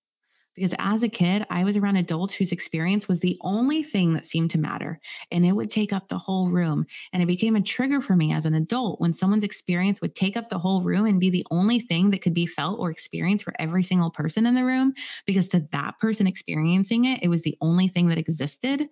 Because 0.57 0.75
as 0.79 1.03
a 1.03 1.09
kid, 1.09 1.45
I 1.51 1.65
was 1.65 1.77
around 1.77 1.97
adults 1.97 2.35
whose 2.35 2.51
experience 2.51 3.07
was 3.07 3.21
the 3.21 3.37
only 3.43 3.83
thing 3.83 4.15
that 4.15 4.25
seemed 4.25 4.51
to 4.53 4.59
matter 4.59 4.99
and 5.31 5.45
it 5.45 5.53
would 5.53 5.71
take 5.71 5.93
up 5.93 6.09
the 6.09 6.19
whole 6.19 6.51
room. 6.51 6.87
And 7.13 7.23
it 7.23 7.27
became 7.27 7.57
a 7.57 7.63
trigger 7.63 8.01
for 8.01 8.17
me 8.17 8.33
as 8.33 8.47
an 8.47 8.55
adult 8.55 9.01
when 9.01 9.13
someone's 9.13 9.45
experience 9.45 10.01
would 10.01 10.15
take 10.15 10.37
up 10.37 10.49
the 10.49 10.59
whole 10.59 10.83
room 10.83 11.07
and 11.07 11.21
be 11.21 11.31
the 11.31 11.47
only 11.51 11.79
thing 11.79 12.11
that 12.11 12.23
could 12.23 12.35
be 12.35 12.47
felt 12.47 12.81
or 12.81 12.91
experienced 12.91 13.45
for 13.45 13.55
every 13.59 13.83
single 13.83 14.11
person 14.11 14.47
in 14.47 14.55
the 14.55 14.65
room. 14.65 14.95
Because 15.27 15.49
to 15.49 15.67
that 15.73 15.99
person 15.99 16.27
experiencing 16.27 17.05
it, 17.05 17.23
it 17.23 17.29
was 17.29 17.43
the 17.43 17.57
only 17.61 17.89
thing 17.89 18.07
that 18.07 18.19
existed. 18.19 18.89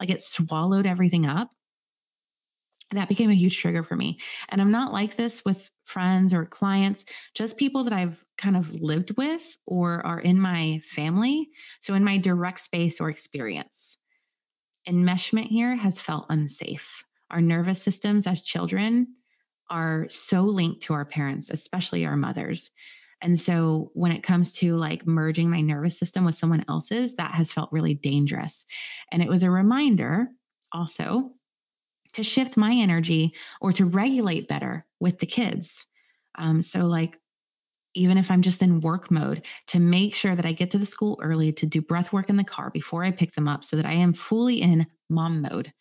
Like 0.00 0.10
it 0.10 0.20
swallowed 0.20 0.86
everything 0.86 1.26
up 1.26 1.50
that 2.92 3.08
became 3.08 3.30
a 3.30 3.34
huge 3.34 3.60
trigger 3.60 3.82
for 3.82 3.96
me. 3.96 4.18
And 4.48 4.60
I'm 4.60 4.70
not 4.70 4.92
like 4.92 5.16
this 5.16 5.44
with 5.44 5.70
friends 5.84 6.32
or 6.32 6.44
clients, 6.44 7.04
just 7.34 7.58
people 7.58 7.84
that 7.84 7.92
I've 7.92 8.24
kind 8.38 8.56
of 8.56 8.80
lived 8.80 9.16
with 9.16 9.58
or 9.66 10.04
are 10.06 10.20
in 10.20 10.40
my 10.40 10.80
family. 10.84 11.48
So 11.80 11.94
in 11.94 12.04
my 12.04 12.16
direct 12.16 12.60
space 12.60 13.00
or 13.00 13.10
experience. 13.10 13.98
Enmeshment 14.88 15.48
here 15.48 15.76
has 15.76 16.00
felt 16.00 16.26
unsafe. 16.30 17.04
Our 17.30 17.42
nervous 17.42 17.82
systems 17.82 18.26
as 18.26 18.42
children 18.42 19.08
are 19.68 20.08
so 20.08 20.42
linked 20.44 20.82
to 20.82 20.94
our 20.94 21.04
parents, 21.04 21.50
especially 21.50 22.06
our 22.06 22.16
mothers. 22.16 22.70
And 23.20 23.38
so 23.38 23.90
when 23.94 24.12
it 24.12 24.22
comes 24.22 24.54
to 24.54 24.76
like 24.76 25.06
merging 25.06 25.50
my 25.50 25.60
nervous 25.60 25.98
system 25.98 26.24
with 26.24 26.36
someone 26.36 26.64
else's, 26.68 27.16
that 27.16 27.34
has 27.34 27.52
felt 27.52 27.72
really 27.72 27.92
dangerous. 27.92 28.64
And 29.12 29.22
it 29.22 29.28
was 29.28 29.42
a 29.42 29.50
reminder 29.50 30.28
also 30.72 31.32
to 32.18 32.22
shift 32.22 32.56
my 32.56 32.72
energy 32.72 33.34
or 33.60 33.72
to 33.72 33.86
regulate 33.86 34.46
better 34.46 34.84
with 35.00 35.18
the 35.18 35.26
kids. 35.26 35.86
Um, 36.34 36.62
so, 36.62 36.80
like, 36.80 37.16
even 37.94 38.18
if 38.18 38.30
I'm 38.30 38.42
just 38.42 38.62
in 38.62 38.80
work 38.80 39.10
mode, 39.10 39.44
to 39.68 39.80
make 39.80 40.14
sure 40.14 40.36
that 40.36 40.46
I 40.46 40.52
get 40.52 40.70
to 40.72 40.78
the 40.78 40.86
school 40.86 41.18
early 41.22 41.52
to 41.54 41.66
do 41.66 41.80
breath 41.80 42.12
work 42.12 42.28
in 42.28 42.36
the 42.36 42.44
car 42.44 42.70
before 42.70 43.02
I 43.02 43.10
pick 43.10 43.32
them 43.32 43.48
up 43.48 43.64
so 43.64 43.76
that 43.76 43.86
I 43.86 43.94
am 43.94 44.12
fully 44.12 44.60
in 44.60 44.86
mom 45.08 45.40
mode, 45.42 45.72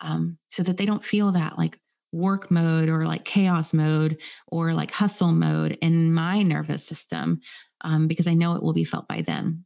um, 0.00 0.38
so 0.48 0.62
that 0.64 0.76
they 0.76 0.86
don't 0.86 1.04
feel 1.04 1.32
that 1.32 1.56
like 1.56 1.78
work 2.12 2.50
mode 2.50 2.88
or 2.88 3.04
like 3.04 3.24
chaos 3.24 3.72
mode 3.72 4.20
or 4.48 4.72
like 4.72 4.90
hustle 4.90 5.32
mode 5.32 5.78
in 5.80 6.12
my 6.12 6.42
nervous 6.42 6.84
system, 6.84 7.40
um, 7.82 8.06
because 8.06 8.26
I 8.26 8.34
know 8.34 8.56
it 8.56 8.62
will 8.62 8.72
be 8.72 8.84
felt 8.84 9.08
by 9.08 9.22
them. 9.22 9.64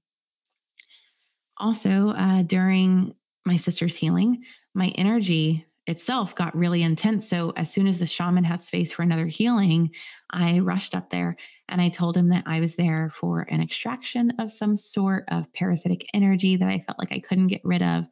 Also, 1.56 2.10
uh, 2.10 2.42
during 2.42 3.14
my 3.44 3.56
sister's 3.56 3.96
healing, 3.96 4.44
my 4.74 4.88
energy 4.96 5.66
itself 5.90 6.34
got 6.36 6.56
really 6.56 6.82
intense. 6.82 7.28
So 7.28 7.52
as 7.56 7.70
soon 7.70 7.86
as 7.88 7.98
the 7.98 8.06
shaman 8.06 8.44
had 8.44 8.60
space 8.60 8.92
for 8.92 9.02
another 9.02 9.26
healing, 9.26 9.92
I 10.30 10.60
rushed 10.60 10.94
up 10.94 11.10
there 11.10 11.36
and 11.68 11.80
I 11.80 11.88
told 11.88 12.16
him 12.16 12.28
that 12.28 12.44
I 12.46 12.60
was 12.60 12.76
there 12.76 13.10
for 13.10 13.42
an 13.48 13.60
extraction 13.60 14.32
of 14.38 14.52
some 14.52 14.76
sort 14.76 15.24
of 15.28 15.52
parasitic 15.52 16.08
energy 16.14 16.56
that 16.56 16.68
I 16.68 16.78
felt 16.78 16.98
like 16.98 17.12
I 17.12 17.18
couldn't 17.18 17.48
get 17.48 17.60
rid 17.64 17.82
of. 17.82 18.06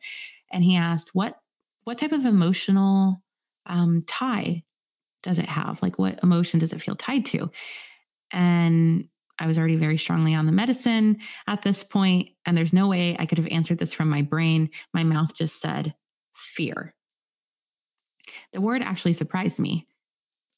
And 0.51 0.65
he 0.65 0.77
asked, 0.77 1.15
"What 1.15 1.39
what 1.85 1.99
type 1.99 2.13
of 2.13 2.27
emotional 2.27 3.23
um, 3.65 4.01
tie 4.07 4.65
does 5.23 5.39
it 5.39 5.47
have? 5.47 5.81
Like 5.81 5.99
what 5.99 6.21
emotion 6.23 6.59
does 6.61 6.73
it 6.73 6.83
feel 6.83 6.97
tied 6.97 7.27
to?" 7.27 7.51
And 8.33 9.09
I 9.39 9.47
was 9.47 9.57
already 9.57 9.77
very 9.77 9.99
strongly 9.99 10.35
on 10.35 10.47
the 10.47 10.53
medicine 10.53 11.19
at 11.47 11.63
this 11.63 11.85
point, 11.85 12.31
and 12.45 12.59
there's 12.59 12.73
no 12.73 12.89
way 12.89 13.17
I 13.19 13.27
could 13.27 13.39
have 13.39 13.53
answered 13.53 13.79
this 13.79 13.95
from 13.95 14.11
my 14.11 14.23
brain. 14.23 14.71
My 14.93 15.05
mouth 15.05 15.33
just 15.35 15.61
said 15.61 15.95
fear. 16.35 16.95
The 18.53 18.61
word 18.61 18.83
actually 18.83 19.13
surprised 19.13 19.59
me. 19.59 19.87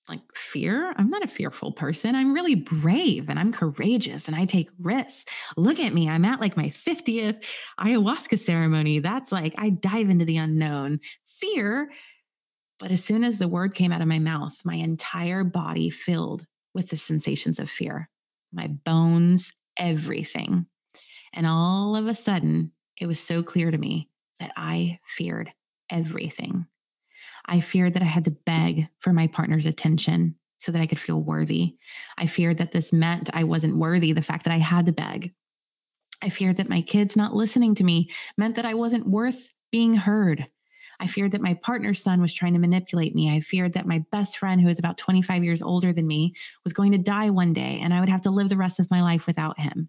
Like 0.09 0.21
fear? 0.35 0.93
I'm 0.97 1.09
not 1.09 1.23
a 1.23 1.29
fearful 1.29 1.73
person. 1.73 2.17
I'm 2.17 2.33
really 2.33 2.57
brave 2.57 3.29
and 3.29 3.39
I'm 3.39 3.53
courageous 3.53 4.27
and 4.27 4.37
I 4.37 4.45
take 4.45 4.69
risks. 4.81 5.25
Look 5.57 5.79
at 5.79 5.93
me. 5.93 6.09
I'm 6.09 6.25
at 6.25 6.41
like 6.41 6.57
my 6.57 6.67
50th 6.67 7.45
ayahuasca 7.79 8.39
ceremony. 8.39 8.99
That's 8.99 9.31
like 9.31 9.55
I 9.57 9.71
dive 9.71 10.09
into 10.09 10.25
the 10.25 10.39
unknown. 10.39 11.01
Fear. 11.27 11.93
But 12.81 12.91
as 12.91 13.05
soon 13.05 13.23
as 13.25 13.39
the 13.39 13.47
word 13.47 13.75
came 13.75 13.93
out 13.93 14.01
of 14.01 14.09
my 14.09 14.19
mouth, 14.19 14.61
my 14.65 14.75
entire 14.75 15.45
body 15.45 15.91
filled 15.91 16.47
with 16.75 16.89
the 16.89 16.97
sensations 16.97 17.59
of 17.59 17.69
fear, 17.71 18.09
my 18.53 18.69
bones, 18.69 19.53
everything. 19.77 20.67
And 21.33 21.47
all 21.47 21.95
of 21.95 22.07
a 22.07 22.15
sudden, 22.15 22.73
it 22.99 23.07
was 23.07 23.21
so 23.21 23.43
clear 23.43 23.71
to 23.71 23.79
me 23.79 24.09
that 24.41 24.53
I 24.57 24.99
feared 25.05 25.53
everything. 25.89 26.67
I 27.51 27.59
feared 27.59 27.95
that 27.95 28.03
I 28.03 28.07
had 28.07 28.25
to 28.25 28.31
beg 28.31 28.89
for 29.01 29.13
my 29.13 29.27
partner's 29.27 29.67
attention 29.67 30.37
so 30.59 30.71
that 30.71 30.81
I 30.81 30.87
could 30.87 31.01
feel 31.01 31.23
worthy. 31.23 31.75
I 32.17 32.27
feared 32.27 32.59
that 32.59 32.71
this 32.71 32.93
meant 32.93 33.29
I 33.35 33.43
wasn't 33.45 33.77
worthy, 33.77 34.13
the 34.13 34.23
fact 34.23 34.45
that 34.45 34.55
I 34.55 34.59
had 34.59 34.87
to 34.87 34.93
beg. 34.93 35.35
I 36.23 36.29
feared 36.29 36.59
that 36.59 36.69
my 36.69 36.81
kids 36.81 37.17
not 37.17 37.35
listening 37.35 37.75
to 37.77 37.85
me 37.85 38.09
meant 38.39 38.55
that 38.55 38.67
I 38.67 38.75
wasn't 38.75 39.09
worth 39.09 39.53
being 39.73 39.97
heard. 39.97 40.47
I 41.01 41.07
feared 41.07 41.33
that 41.33 41.41
my 41.41 41.55
partner's 41.55 42.01
son 42.01 42.21
was 42.21 42.33
trying 42.33 42.53
to 42.53 42.59
manipulate 42.59 43.15
me. 43.15 43.35
I 43.35 43.41
feared 43.41 43.73
that 43.73 43.87
my 43.87 44.05
best 44.13 44.39
friend, 44.39 44.61
who 44.61 44.69
is 44.69 44.79
about 44.79 44.99
25 44.99 45.43
years 45.43 45.63
older 45.63 45.93
than 45.93 46.07
me, 46.07 46.35
was 46.63 46.73
going 46.73 46.93
to 46.93 46.99
die 46.99 47.31
one 47.31 47.53
day 47.53 47.81
and 47.83 47.93
I 47.93 48.01
would 48.01 48.11
have 48.11 48.23
to 48.23 48.31
live 48.31 48.49
the 48.51 48.57
rest 48.57 48.79
of 48.79 48.91
my 48.91 49.03
life 49.03 49.27
without 49.27 49.59
him. 49.59 49.89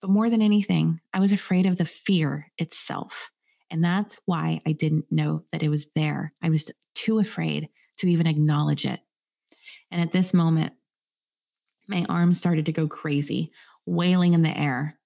But 0.00 0.10
more 0.10 0.30
than 0.30 0.40
anything, 0.40 1.00
I 1.12 1.20
was 1.20 1.32
afraid 1.32 1.66
of 1.66 1.76
the 1.76 1.84
fear 1.84 2.50
itself. 2.56 3.30
And 3.72 3.82
that's 3.82 4.20
why 4.26 4.60
I 4.66 4.72
didn't 4.72 5.06
know 5.10 5.44
that 5.50 5.62
it 5.62 5.70
was 5.70 5.86
there. 5.94 6.34
I 6.42 6.50
was 6.50 6.70
too 6.94 7.18
afraid 7.18 7.70
to 7.98 8.06
even 8.06 8.26
acknowledge 8.26 8.84
it. 8.84 9.00
And 9.90 10.00
at 10.00 10.12
this 10.12 10.34
moment, 10.34 10.74
my 11.88 12.04
arms 12.08 12.38
started 12.38 12.66
to 12.66 12.72
go 12.72 12.86
crazy, 12.86 13.50
wailing 13.86 14.34
in 14.34 14.42
the 14.42 14.56
air. 14.56 14.98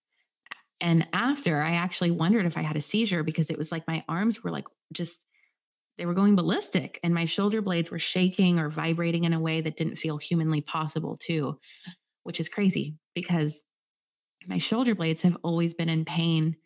And 0.80 1.06
after, 1.12 1.62
I 1.62 1.70
actually 1.70 2.10
wondered 2.10 2.44
if 2.44 2.58
I 2.58 2.62
had 2.62 2.76
a 2.76 2.80
seizure 2.80 3.22
because 3.22 3.50
it 3.50 3.56
was 3.56 3.70
like 3.70 3.86
my 3.86 4.04
arms 4.08 4.42
were 4.42 4.50
like 4.50 4.66
just, 4.92 5.24
they 5.96 6.04
were 6.04 6.12
going 6.12 6.36
ballistic 6.36 6.98
and 7.04 7.14
my 7.14 7.24
shoulder 7.24 7.62
blades 7.62 7.90
were 7.90 8.00
shaking 8.00 8.58
or 8.58 8.68
vibrating 8.68 9.24
in 9.24 9.32
a 9.32 9.40
way 9.40 9.60
that 9.60 9.76
didn't 9.76 9.96
feel 9.96 10.18
humanly 10.18 10.60
possible, 10.60 11.14
too, 11.14 11.58
which 12.24 12.40
is 12.40 12.48
crazy 12.48 12.96
because 13.14 13.62
my 14.48 14.58
shoulder 14.58 14.94
blades 14.94 15.22
have 15.22 15.36
always 15.42 15.72
been 15.72 15.88
in 15.88 16.04
pain 16.04 16.56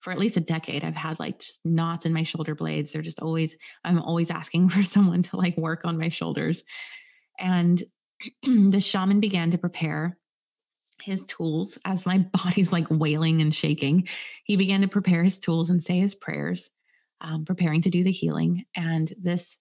for 0.00 0.12
at 0.12 0.18
least 0.18 0.36
a 0.36 0.40
decade 0.40 0.84
i've 0.84 0.96
had 0.96 1.18
like 1.18 1.38
just 1.38 1.60
knots 1.64 2.06
in 2.06 2.12
my 2.12 2.22
shoulder 2.22 2.54
blades. 2.54 2.92
They're 2.92 3.02
just 3.02 3.20
always 3.20 3.56
i'm 3.84 4.00
always 4.00 4.30
asking 4.30 4.68
for 4.70 4.82
someone 4.82 5.22
to 5.22 5.36
like 5.36 5.56
work 5.56 5.84
on 5.84 5.98
my 5.98 6.08
shoulders. 6.08 6.64
And 7.38 7.82
the 8.42 8.80
shaman 8.80 9.20
began 9.20 9.50
to 9.52 9.58
prepare 9.58 10.18
his 11.02 11.24
tools 11.26 11.78
as 11.84 12.06
my 12.06 12.18
body's 12.44 12.72
like 12.72 12.86
wailing 12.90 13.40
and 13.40 13.54
shaking. 13.54 14.08
He 14.44 14.56
began 14.56 14.80
to 14.82 14.88
prepare 14.88 15.22
his 15.22 15.38
tools 15.38 15.70
and 15.70 15.82
say 15.82 15.98
his 15.98 16.14
prayers 16.14 16.70
um, 17.20 17.44
preparing 17.44 17.82
to 17.82 17.90
do 17.90 18.04
the 18.04 18.10
healing. 18.10 18.64
And 18.74 19.10
this 19.20 19.58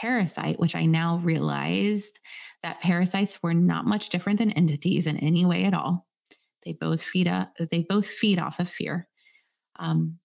parasite 0.00 0.58
which 0.58 0.74
i 0.74 0.84
now 0.86 1.18
realized 1.18 2.18
that 2.62 2.80
parasites 2.80 3.40
were 3.42 3.54
not 3.54 3.86
much 3.86 4.08
different 4.08 4.38
than 4.38 4.50
entities 4.52 5.06
in 5.06 5.16
any 5.18 5.44
way 5.44 5.64
at 5.64 5.74
all. 5.74 6.06
They 6.64 6.72
both 6.72 7.02
feed 7.02 7.28
up 7.28 7.52
they 7.70 7.86
both 7.88 8.06
feed 8.06 8.38
off 8.38 8.58
of 8.58 8.68
fear 8.68 9.06
um, 9.76 10.18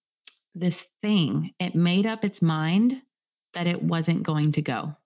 this 0.54 0.88
thing, 1.02 1.52
it 1.58 1.74
made 1.74 2.06
up 2.06 2.24
its 2.24 2.42
mind 2.42 2.94
that 3.54 3.66
it 3.66 3.82
wasn't 3.82 4.22
going 4.22 4.52
to 4.52 4.62
go. 4.62 4.96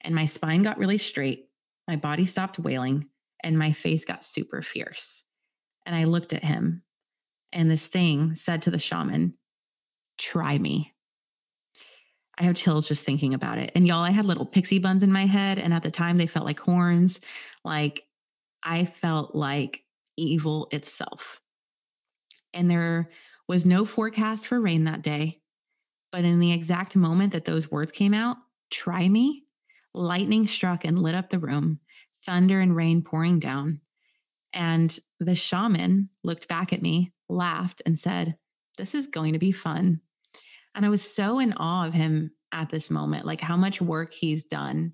And 0.00 0.14
my 0.14 0.26
spine 0.26 0.62
got 0.62 0.78
really 0.78 0.98
straight, 0.98 1.48
my 1.86 1.96
body 1.96 2.24
stopped 2.24 2.58
wailing, 2.58 3.08
and 3.42 3.58
my 3.58 3.72
face 3.72 4.04
got 4.04 4.24
super 4.24 4.62
fierce. 4.62 5.24
And 5.86 5.94
I 5.94 6.04
looked 6.04 6.32
at 6.32 6.44
him, 6.44 6.82
and 7.52 7.70
this 7.70 7.86
thing 7.86 8.34
said 8.34 8.62
to 8.62 8.70
the 8.70 8.78
shaman, 8.78 9.34
Try 10.18 10.58
me. 10.58 10.92
I 12.38 12.44
have 12.44 12.54
chills 12.54 12.88
just 12.88 13.04
thinking 13.04 13.34
about 13.34 13.58
it. 13.58 13.72
And 13.74 13.86
y'all, 13.86 14.02
I 14.02 14.10
had 14.10 14.24
little 14.24 14.46
pixie 14.46 14.78
buns 14.78 15.02
in 15.02 15.12
my 15.12 15.26
head. 15.26 15.58
And 15.58 15.74
at 15.74 15.82
the 15.82 15.90
time, 15.90 16.16
they 16.16 16.26
felt 16.26 16.46
like 16.46 16.58
horns. 16.58 17.20
Like 17.64 18.02
I 18.64 18.84
felt 18.84 19.34
like 19.34 19.84
evil 20.16 20.68
itself. 20.72 21.40
And 22.52 22.70
there 22.70 23.10
was 23.50 23.66
no 23.66 23.84
forecast 23.84 24.46
for 24.46 24.60
rain 24.60 24.84
that 24.84 25.02
day. 25.02 25.40
But 26.12 26.24
in 26.24 26.38
the 26.38 26.52
exact 26.52 26.94
moment 26.94 27.32
that 27.32 27.46
those 27.46 27.68
words 27.68 27.90
came 27.90 28.14
out, 28.14 28.36
try 28.70 29.08
me, 29.08 29.42
lightning 29.92 30.46
struck 30.46 30.84
and 30.84 30.96
lit 30.96 31.16
up 31.16 31.30
the 31.30 31.40
room, 31.40 31.80
thunder 32.24 32.60
and 32.60 32.76
rain 32.76 33.02
pouring 33.02 33.40
down. 33.40 33.80
And 34.52 34.96
the 35.18 35.34
shaman 35.34 36.10
looked 36.22 36.46
back 36.46 36.72
at 36.72 36.80
me, 36.80 37.12
laughed, 37.28 37.82
and 37.84 37.98
said, 37.98 38.36
This 38.78 38.94
is 38.94 39.08
going 39.08 39.32
to 39.32 39.40
be 39.40 39.50
fun. 39.50 40.00
And 40.76 40.86
I 40.86 40.88
was 40.88 41.02
so 41.02 41.40
in 41.40 41.52
awe 41.54 41.88
of 41.88 41.92
him 41.92 42.30
at 42.52 42.68
this 42.68 42.88
moment, 42.88 43.26
like 43.26 43.40
how 43.40 43.56
much 43.56 43.82
work 43.82 44.12
he's 44.12 44.44
done 44.44 44.92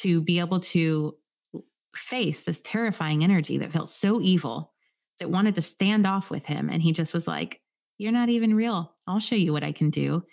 to 0.00 0.20
be 0.20 0.38
able 0.38 0.60
to 0.60 1.16
face 1.94 2.42
this 2.42 2.60
terrifying 2.60 3.24
energy 3.24 3.56
that 3.56 3.72
felt 3.72 3.88
so 3.88 4.20
evil 4.20 4.73
that 5.18 5.30
wanted 5.30 5.54
to 5.56 5.62
stand 5.62 6.06
off 6.06 6.30
with 6.30 6.46
him. 6.46 6.68
And 6.70 6.82
he 6.82 6.92
just 6.92 7.14
was 7.14 7.26
like, 7.26 7.60
You're 7.98 8.12
not 8.12 8.28
even 8.28 8.54
real. 8.54 8.94
I'll 9.06 9.20
show 9.20 9.36
you 9.36 9.52
what 9.52 9.64
I 9.64 9.72
can 9.72 9.90
do. 9.90 10.24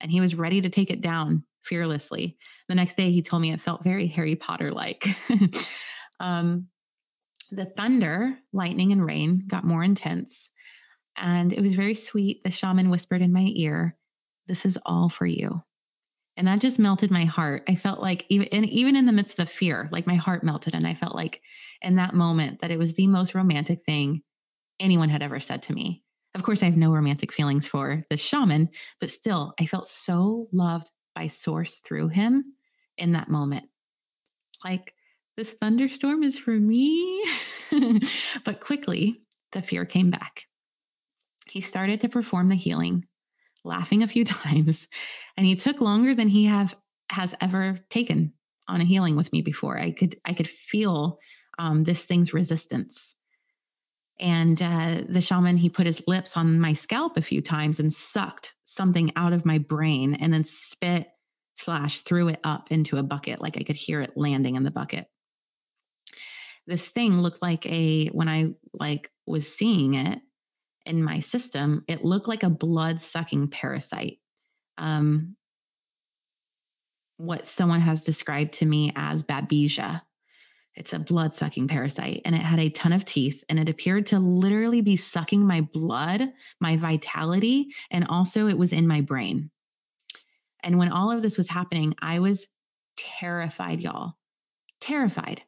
And 0.00 0.10
he 0.10 0.20
was 0.20 0.34
ready 0.34 0.60
to 0.60 0.68
take 0.68 0.90
it 0.90 1.00
down 1.00 1.44
fearlessly. 1.62 2.36
The 2.68 2.74
next 2.74 2.96
day, 2.96 3.10
he 3.10 3.22
told 3.22 3.42
me 3.42 3.52
it 3.52 3.60
felt 3.60 3.84
very 3.84 4.06
Harry 4.08 4.36
Potter 4.36 4.72
like. 4.72 5.04
um, 6.20 6.68
The 7.50 7.64
thunder, 7.64 8.38
lightning, 8.52 8.92
and 8.92 9.04
rain 9.04 9.44
got 9.46 9.64
more 9.64 9.84
intense. 9.84 10.50
And 11.16 11.52
it 11.52 11.60
was 11.60 11.74
very 11.74 11.94
sweet. 11.94 12.42
The 12.42 12.50
shaman 12.50 12.90
whispered 12.90 13.22
in 13.22 13.32
my 13.32 13.50
ear, 13.54 13.96
This 14.46 14.64
is 14.64 14.78
all 14.84 15.08
for 15.08 15.26
you. 15.26 15.62
And 16.36 16.48
that 16.48 16.60
just 16.60 16.78
melted 16.78 17.10
my 17.10 17.24
heart. 17.24 17.64
I 17.68 17.74
felt 17.74 18.00
like 18.00 18.24
even 18.28 18.48
and 18.52 18.66
even 18.66 18.96
in 18.96 19.06
the 19.06 19.12
midst 19.12 19.38
of 19.38 19.46
the 19.46 19.52
fear, 19.52 19.88
like 19.92 20.06
my 20.06 20.14
heart 20.14 20.42
melted. 20.42 20.74
And 20.74 20.86
I 20.86 20.94
felt 20.94 21.14
like 21.14 21.42
in 21.82 21.96
that 21.96 22.14
moment 22.14 22.60
that 22.60 22.70
it 22.70 22.78
was 22.78 22.94
the 22.94 23.06
most 23.06 23.34
romantic 23.34 23.84
thing 23.84 24.22
anyone 24.80 25.10
had 25.10 25.22
ever 25.22 25.40
said 25.40 25.62
to 25.62 25.74
me. 25.74 26.02
Of 26.34 26.42
course, 26.42 26.62
I 26.62 26.66
have 26.66 26.76
no 26.76 26.92
romantic 26.92 27.32
feelings 27.32 27.68
for 27.68 28.02
the 28.08 28.16
shaman, 28.16 28.70
but 29.00 29.10
still, 29.10 29.52
I 29.60 29.66
felt 29.66 29.86
so 29.86 30.48
loved 30.52 30.90
by 31.14 31.26
Source 31.26 31.74
through 31.74 32.08
him 32.08 32.54
in 32.96 33.12
that 33.12 33.28
moment. 33.28 33.64
Like, 34.64 34.94
this 35.36 35.52
thunderstorm 35.52 36.22
is 36.22 36.38
for 36.38 36.52
me. 36.52 37.24
but 38.44 38.60
quickly, 38.60 39.22
the 39.52 39.60
fear 39.60 39.84
came 39.84 40.10
back. 40.10 40.46
He 41.48 41.60
started 41.60 42.00
to 42.00 42.08
perform 42.08 42.48
the 42.48 42.54
healing, 42.54 43.06
laughing 43.64 44.02
a 44.02 44.08
few 44.08 44.24
times, 44.26 44.88
and 45.36 45.46
he 45.46 45.56
took 45.56 45.80
longer 45.80 46.14
than 46.14 46.28
he 46.28 46.46
have 46.46 46.76
has 47.10 47.34
ever 47.40 47.78
taken 47.90 48.32
on 48.68 48.80
a 48.80 48.84
healing 48.84 49.16
with 49.16 49.32
me 49.32 49.42
before. 49.42 49.78
I 49.78 49.90
could 49.90 50.16
I 50.24 50.32
could 50.32 50.48
feel 50.48 51.18
um, 51.58 51.84
this 51.84 52.04
thing's 52.04 52.34
resistance. 52.34 53.14
And 54.20 54.60
uh, 54.62 55.02
the 55.08 55.20
shaman, 55.20 55.56
he 55.56 55.68
put 55.68 55.86
his 55.86 56.02
lips 56.06 56.36
on 56.36 56.60
my 56.60 56.74
scalp 56.74 57.16
a 57.16 57.22
few 57.22 57.40
times 57.40 57.80
and 57.80 57.92
sucked 57.92 58.54
something 58.64 59.10
out 59.16 59.32
of 59.32 59.44
my 59.44 59.58
brain 59.58 60.14
and 60.14 60.32
then 60.32 60.44
spit 60.44 61.08
slash 61.54 62.00
threw 62.00 62.28
it 62.28 62.38
up 62.44 62.70
into 62.70 62.98
a 62.98 63.02
bucket. 63.02 63.40
Like 63.40 63.56
I 63.58 63.62
could 63.62 63.76
hear 63.76 64.00
it 64.00 64.12
landing 64.16 64.54
in 64.54 64.62
the 64.62 64.70
bucket. 64.70 65.06
This 66.66 66.86
thing 66.86 67.20
looked 67.20 67.42
like 67.42 67.66
a, 67.66 68.08
when 68.08 68.28
I 68.28 68.54
like 68.72 69.10
was 69.26 69.52
seeing 69.52 69.94
it 69.94 70.20
in 70.86 71.02
my 71.02 71.20
system, 71.20 71.84
it 71.88 72.04
looked 72.04 72.28
like 72.28 72.42
a 72.42 72.50
blood 72.50 73.00
sucking 73.00 73.48
parasite. 73.48 74.18
Um, 74.78 75.36
what 77.16 77.46
someone 77.46 77.80
has 77.80 78.04
described 78.04 78.54
to 78.54 78.66
me 78.66 78.92
as 78.96 79.22
babesia 79.22 80.02
it's 80.74 80.92
a 80.92 80.98
blood 80.98 81.34
sucking 81.34 81.68
parasite 81.68 82.22
and 82.24 82.34
it 82.34 82.40
had 82.40 82.58
a 82.58 82.70
ton 82.70 82.92
of 82.92 83.04
teeth 83.04 83.44
and 83.48 83.58
it 83.58 83.68
appeared 83.68 84.06
to 84.06 84.18
literally 84.18 84.80
be 84.80 84.96
sucking 84.96 85.46
my 85.46 85.60
blood, 85.60 86.22
my 86.60 86.76
vitality, 86.76 87.68
and 87.90 88.06
also 88.08 88.46
it 88.48 88.56
was 88.56 88.72
in 88.72 88.86
my 88.86 89.02
brain. 89.02 89.50
And 90.62 90.78
when 90.78 90.90
all 90.90 91.10
of 91.10 91.22
this 91.22 91.36
was 91.36 91.48
happening, 91.48 91.94
I 92.00 92.20
was 92.20 92.46
terrified, 92.96 93.82
y'all. 93.82 94.14
Terrified. 94.80 95.42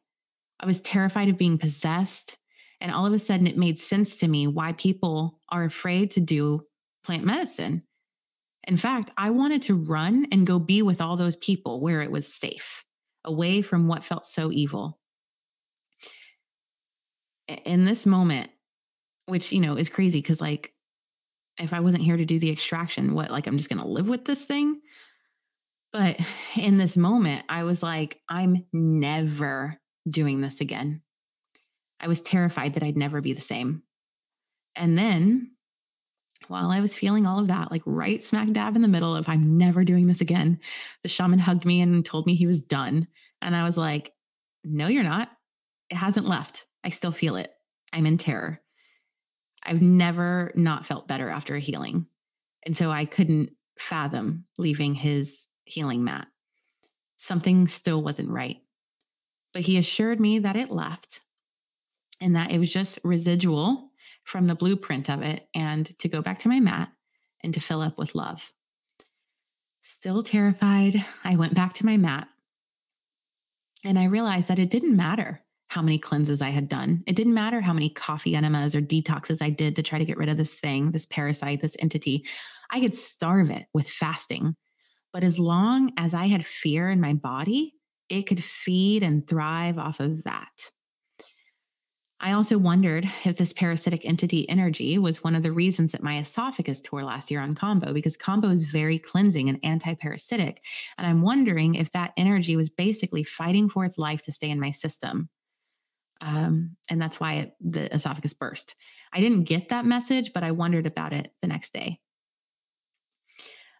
I 0.59 0.65
was 0.65 0.81
terrified 0.81 1.29
of 1.29 1.37
being 1.37 1.57
possessed. 1.57 2.37
And 2.81 2.91
all 2.91 3.05
of 3.05 3.13
a 3.13 3.19
sudden, 3.19 3.47
it 3.47 3.57
made 3.57 3.77
sense 3.77 4.17
to 4.17 4.27
me 4.27 4.47
why 4.47 4.73
people 4.73 5.39
are 5.49 5.63
afraid 5.63 6.11
to 6.11 6.21
do 6.21 6.65
plant 7.03 7.23
medicine. 7.23 7.83
In 8.67 8.77
fact, 8.77 9.11
I 9.17 9.29
wanted 9.29 9.61
to 9.63 9.75
run 9.75 10.27
and 10.31 10.47
go 10.47 10.59
be 10.59 10.81
with 10.81 11.01
all 11.01 11.17
those 11.17 11.35
people 11.35 11.81
where 11.81 12.01
it 12.01 12.11
was 12.11 12.31
safe, 12.31 12.83
away 13.23 13.61
from 13.61 13.87
what 13.87 14.03
felt 14.03 14.25
so 14.25 14.51
evil 14.51 14.99
in 17.63 17.85
this 17.85 18.05
moment, 18.05 18.49
which, 19.27 19.51
you 19.51 19.59
know, 19.59 19.75
is 19.75 19.89
crazy 19.89 20.19
because, 20.19 20.41
like, 20.41 20.73
if 21.61 21.73
I 21.73 21.79
wasn't 21.79 22.03
here 22.03 22.17
to 22.17 22.25
do 22.25 22.39
the 22.39 22.51
extraction, 22.51 23.13
what, 23.13 23.31
like, 23.31 23.47
I'm 23.47 23.57
just 23.57 23.69
going 23.69 23.81
to 23.81 23.87
live 23.87 24.09
with 24.09 24.25
this 24.25 24.45
thing? 24.45 24.81
But 25.93 26.19
in 26.57 26.77
this 26.77 26.97
moment, 26.97 27.45
I 27.47 27.63
was 27.63 27.81
like, 27.81 28.19
I'm 28.27 28.65
never 28.73 29.79
doing 30.09 30.41
this 30.41 30.59
again. 30.59 31.01
I 31.99 32.07
was 32.07 32.21
terrified 32.21 32.73
that 32.73 32.83
I'd 32.83 32.97
never 32.97 33.21
be 33.21 33.33
the 33.33 33.41
same. 33.41 33.83
And 34.75 34.97
then 34.97 35.51
while 36.47 36.69
I 36.69 36.79
was 36.79 36.97
feeling 36.97 37.25
all 37.25 37.39
of 37.39 37.47
that, 37.47 37.71
like 37.71 37.81
right 37.85 38.23
smack 38.23 38.49
dab 38.49 38.75
in 38.75 38.81
the 38.81 38.87
middle 38.87 39.15
of 39.15 39.29
I'm 39.29 39.57
never 39.57 39.83
doing 39.83 40.07
this 40.07 40.21
again, 40.21 40.59
the 41.01 41.09
shaman 41.09 41.39
hugged 41.39 41.65
me 41.65 41.81
and 41.81 42.05
told 42.05 42.25
me 42.25 42.35
he 42.35 42.47
was 42.47 42.61
done. 42.61 43.07
And 43.41 43.55
I 43.55 43.63
was 43.63 43.77
like, 43.77 44.11
no, 44.63 44.87
you're 44.87 45.03
not. 45.03 45.29
It 45.89 45.95
hasn't 45.95 46.27
left. 46.27 46.67
I 46.83 46.89
still 46.89 47.11
feel 47.11 47.35
it. 47.35 47.51
I'm 47.93 48.05
in 48.05 48.17
terror. 48.17 48.61
I've 49.63 49.81
never 49.81 50.51
not 50.55 50.85
felt 50.85 51.07
better 51.07 51.29
after 51.29 51.55
a 51.55 51.59
healing. 51.59 52.05
And 52.65 52.75
so 52.75 52.91
I 52.91 53.05
couldn't 53.05 53.51
fathom 53.79 54.45
leaving 54.57 54.95
his 54.95 55.47
healing 55.65 56.03
mat. 56.03 56.27
Something 57.17 57.67
still 57.67 58.03
wasn't 58.03 58.29
right. 58.29 58.57
But 59.53 59.63
he 59.63 59.77
assured 59.77 60.19
me 60.19 60.39
that 60.39 60.55
it 60.55 60.69
left 60.69 61.21
and 62.25 62.35
that 62.35 62.51
it 62.51 62.57
was 62.57 62.73
just 62.73 62.97
residual 63.03 63.91
from 64.23 64.47
the 64.47 64.55
blueprint 64.55 65.11
of 65.11 65.21
it 65.21 65.47
and 65.53 65.85
to 65.99 66.09
go 66.09 66.23
back 66.23 66.39
to 66.39 66.49
my 66.49 66.59
mat 66.59 66.91
and 67.43 67.53
to 67.53 67.59
fill 67.59 67.81
up 67.81 67.99
with 67.99 68.15
love. 68.15 68.51
Still 69.83 70.23
terrified, 70.23 70.95
I 71.23 71.35
went 71.35 71.53
back 71.53 71.73
to 71.75 71.85
my 71.85 71.97
mat 71.97 72.27
and 73.85 73.99
I 73.99 74.05
realized 74.05 74.47
that 74.49 74.57
it 74.57 74.71
didn't 74.71 74.95
matter 74.95 75.43
how 75.69 75.83
many 75.83 75.99
cleanses 75.99 76.41
I 76.41 76.49
had 76.49 76.67
done. 76.67 77.03
It 77.05 77.15
didn't 77.15 77.35
matter 77.35 77.61
how 77.61 77.73
many 77.73 77.89
coffee 77.89 78.35
enemas 78.35 78.75
or 78.75 78.81
detoxes 78.81 79.43
I 79.43 79.51
did 79.51 79.75
to 79.75 79.83
try 79.83 79.99
to 79.99 80.05
get 80.05 80.17
rid 80.17 80.29
of 80.29 80.37
this 80.37 80.55
thing, 80.55 80.91
this 80.91 81.05
parasite, 81.05 81.61
this 81.61 81.77
entity. 81.77 82.25
I 82.71 82.79
could 82.79 82.95
starve 82.95 83.51
it 83.51 83.65
with 83.71 83.87
fasting. 83.87 84.55
But 85.13 85.23
as 85.23 85.37
long 85.37 85.91
as 85.97 86.15
I 86.15 86.25
had 86.25 86.43
fear 86.43 86.89
in 86.89 86.99
my 86.99 87.13
body, 87.13 87.75
it 88.09 88.23
could 88.23 88.43
feed 88.43 89.03
and 89.03 89.27
thrive 89.27 89.77
off 89.77 89.99
of 89.99 90.23
that. 90.23 90.71
I 92.21 92.31
also 92.31 92.57
wondered 92.57 93.05
if 93.25 93.37
this 93.37 93.51
parasitic 93.51 94.05
entity 94.05 94.47
energy 94.49 94.97
was 94.97 95.23
one 95.23 95.35
of 95.35 95.43
the 95.43 95.51
reasons 95.51 95.91
that 95.91 96.01
my 96.01 96.17
esophagus 96.17 96.81
tore 96.81 97.03
last 97.03 97.29
year 97.29 97.41
on 97.41 97.55
kambo, 97.55 97.93
because 97.93 98.15
kambo 98.15 98.51
is 98.51 98.65
very 98.65 98.97
cleansing 98.97 99.49
and 99.49 99.59
anti 99.63 99.95
parasitic. 99.95 100.61
And 100.97 101.05
I'm 101.05 101.21
wondering 101.21 101.75
if 101.75 101.91
that 101.91 102.13
energy 102.15 102.55
was 102.55 102.69
basically 102.69 103.23
fighting 103.23 103.67
for 103.69 103.83
its 103.83 103.97
life 103.97 104.21
to 104.23 104.31
stay 104.31 104.49
in 104.49 104.59
my 104.59 104.71
system. 104.71 105.29
Um, 106.21 106.77
and 106.89 107.01
that's 107.01 107.19
why 107.19 107.33
it, 107.33 107.55
the 107.59 107.93
esophagus 107.93 108.33
burst. 108.33 108.75
I 109.11 109.19
didn't 109.19 109.43
get 109.43 109.69
that 109.69 109.85
message, 109.85 110.31
but 110.33 110.43
I 110.43 110.51
wondered 110.51 110.85
about 110.85 111.11
it 111.11 111.33
the 111.41 111.47
next 111.47 111.73
day. 111.73 111.99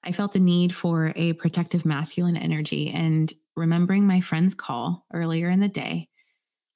I 0.03 0.11
felt 0.11 0.33
the 0.33 0.39
need 0.39 0.75
for 0.75 1.13
a 1.15 1.33
protective 1.33 1.85
masculine 1.85 2.37
energy. 2.37 2.91
And 2.91 3.31
remembering 3.55 4.05
my 4.05 4.19
friend's 4.19 4.53
call 4.53 5.05
earlier 5.11 5.49
in 5.49 5.61
the 5.61 5.69
day, 5.69 6.09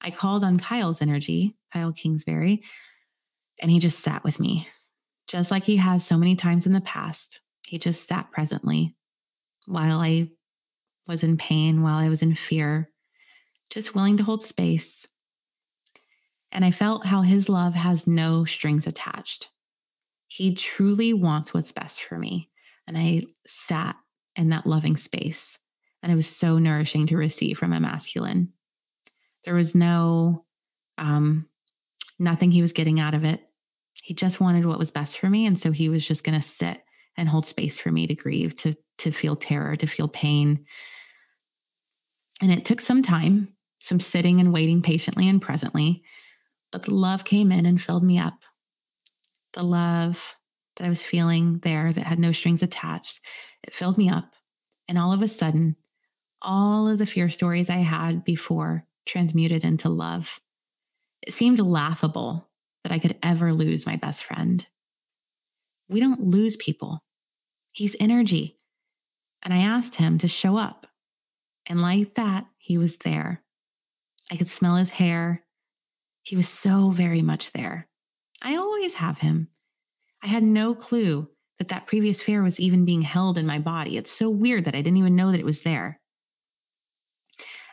I 0.02 0.12
called 0.12 0.44
on 0.44 0.58
Kyle's 0.58 1.02
energy, 1.02 1.56
Kyle 1.74 1.92
Kingsbury, 1.92 2.64
and 3.62 3.70
he 3.70 3.80
just 3.80 4.00
sat 4.00 4.24
with 4.24 4.40
me, 4.40 4.68
just 5.28 5.52
like 5.52 5.64
he 5.64 5.78
has 5.78 6.06
so 6.06 6.18
many 6.18 6.36
times 6.36 6.66
in 6.66 6.74
the 6.74 6.82
past. 6.82 7.42
He 7.68 7.78
just 7.78 8.08
sat 8.08 8.32
presently 8.32 8.96
while 9.66 10.00
I 10.00 10.30
was 11.08 11.24
in 11.24 11.38
pain, 11.38 11.82
while 11.82 11.98
I 11.98 12.10
was 12.10 12.22
in 12.22 12.36
fear, 12.36 12.90
just 13.70 13.94
willing 13.94 14.18
to 14.18 14.24
hold 14.24 14.42
space 14.42 15.08
and 16.52 16.66
I 16.66 16.72
felt 16.72 17.06
how 17.06 17.22
his 17.22 17.50
love 17.50 17.76
has 17.76 18.08
no 18.08 18.46
strings 18.46 18.88
attached. 18.88 19.50
He 20.28 20.54
truly 20.54 21.14
wants 21.14 21.54
what's 21.54 21.72
best 21.72 22.04
for 22.04 22.18
me. 22.18 22.50
And 22.88 22.98
I 22.98 23.24
sat 23.46 23.96
in 24.36 24.50
that 24.50 24.66
loving 24.66 24.96
space. 24.96 25.60
And 26.02 26.12
it 26.12 26.16
was 26.16 26.28
so 26.28 26.60
nourishing 26.60 27.08
to 27.08 27.18
receive 27.18 27.58
from 27.58 27.74
a 27.74 27.80
masculine. 27.80 28.54
There 29.46 29.56
was 29.56 29.76
no, 29.76 30.46
um, 30.98 31.48
nothing 32.18 32.52
he 32.52 32.62
was 32.62 32.74
getting 32.74 33.00
out 33.00 33.14
of 33.14 33.24
it. 33.24 33.42
He 34.04 34.14
just 34.14 34.40
wanted 34.40 34.66
what 34.66 34.80
was 34.80 34.92
best 34.92 35.20
for 35.20 35.30
me. 35.30 35.46
And 35.46 35.58
so 35.58 35.72
he 35.72 35.90
was 35.90 36.08
just 36.08 36.24
going 36.24 36.40
to 36.40 36.46
sit 36.46 36.82
and 37.18 37.28
hold 37.28 37.46
space 37.46 37.80
for 37.80 37.92
me 37.92 38.08
to 38.08 38.16
grieve, 38.16 38.56
to, 38.58 38.76
to 39.00 39.12
feel 39.12 39.36
terror, 39.36 39.76
to 39.76 39.88
feel 39.88 40.08
pain. 40.08 40.66
And 42.42 42.52
it 42.52 42.66
took 42.66 42.82
some 42.82 43.02
time, 43.02 43.48
some 43.80 44.00
sitting 44.00 44.40
and 44.40 44.54
waiting 44.54 44.82
patiently 44.82 45.28
and 45.28 45.42
presently 45.42 46.04
but 46.72 46.84
the 46.84 46.94
love 46.94 47.26
came 47.26 47.52
in 47.52 47.66
and 47.66 47.82
filled 47.82 48.04
me 48.04 48.20
up. 48.20 48.44
The 49.54 49.64
love 49.64 50.36
that 50.76 50.86
I 50.86 50.90
was 50.90 51.04
feeling 51.04 51.60
there 51.60 51.92
that 51.92 52.06
had 52.06 52.20
no 52.20 52.32
strings 52.32 52.64
attached, 52.64 53.22
it 53.64 53.74
filled 53.74 53.98
me 53.98 54.10
up. 54.10 54.34
And 54.88 54.98
all 54.98 55.12
of 55.12 55.22
a 55.22 55.28
sudden, 55.28 55.76
all 56.42 56.88
of 56.88 56.98
the 56.98 57.06
fear 57.06 57.30
stories 57.30 57.70
I 57.70 57.78
had 57.78 58.24
before 58.24 58.86
transmuted 59.10 59.64
into 59.64 59.90
love. 59.90 60.40
It 61.22 61.34
seemed 61.34 61.60
laughable 61.60 62.50
that 62.84 62.94
I 62.94 63.00
could 63.00 63.18
ever 63.22 63.52
lose 63.52 63.86
my 63.86 63.98
best 63.98 64.24
friend. 64.24 64.66
We 65.90 66.00
don't 66.00 66.28
lose 66.28 66.56
people, 66.56 67.04
he's 67.74 67.96
energy. 68.00 68.56
And 69.42 69.54
I 69.54 69.58
asked 69.58 69.96
him 69.96 70.18
to 70.20 70.28
show 70.28 70.58
up. 70.58 70.86
And 71.66 71.82
like 71.82 72.16
that, 72.16 72.46
he 72.58 72.78
was 72.78 72.98
there. 72.98 73.42
I 74.32 74.36
could 74.36 74.50
smell 74.50 74.76
his 74.76 74.92
hair. 74.92 75.44
He 76.24 76.36
was 76.36 76.50
so 76.50 76.92
very 76.92 77.22
much 77.22 77.54
there. 77.54 77.88
I 78.44 78.56
always 78.56 78.96
have 78.96 79.20
him. 79.20 79.48
I 80.22 80.28
had 80.28 80.44
no 80.44 80.76
clue 80.76 81.30
that 81.58 81.70
that 81.70 81.88
previous 81.88 82.22
fear 82.22 82.44
was 82.44 82.60
even 82.60 82.86
being 82.86 83.02
held 83.02 83.38
in 83.38 83.46
my 83.46 83.60
body. 83.60 83.98
It's 83.98 84.12
so 84.12 84.30
weird 84.30 84.66
that 84.66 84.76
I 84.76 84.82
didn't 84.82 84.98
even 84.98 85.16
know 85.16 85.32
that 85.32 85.40
it 85.40 85.46
was 85.46 85.62
there. 85.62 85.99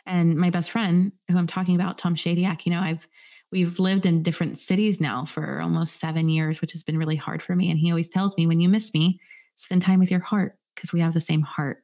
And 0.07 0.37
my 0.37 0.49
best 0.49 0.71
friend, 0.71 1.11
who 1.29 1.37
I'm 1.37 1.47
talking 1.47 1.75
about, 1.75 1.97
Tom 1.97 2.15
Shadyac, 2.15 2.65
you 2.65 2.71
know, 2.71 2.79
I've 2.79 3.07
we've 3.51 3.79
lived 3.79 4.05
in 4.05 4.23
different 4.23 4.57
cities 4.57 4.99
now 4.99 5.25
for 5.25 5.61
almost 5.61 5.99
seven 5.99 6.29
years, 6.29 6.59
which 6.61 6.71
has 6.71 6.83
been 6.83 6.97
really 6.97 7.15
hard 7.15 7.41
for 7.41 7.55
me. 7.55 7.69
And 7.69 7.79
he 7.79 7.91
always 7.91 8.09
tells 8.09 8.35
me, 8.37 8.47
when 8.47 8.59
you 8.59 8.69
miss 8.69 8.93
me, 8.93 9.19
spend 9.55 9.81
time 9.81 9.99
with 9.99 10.11
your 10.11 10.19
heart 10.21 10.57
because 10.75 10.91
we 10.91 11.01
have 11.01 11.13
the 11.13 11.21
same 11.21 11.41
heart. 11.41 11.83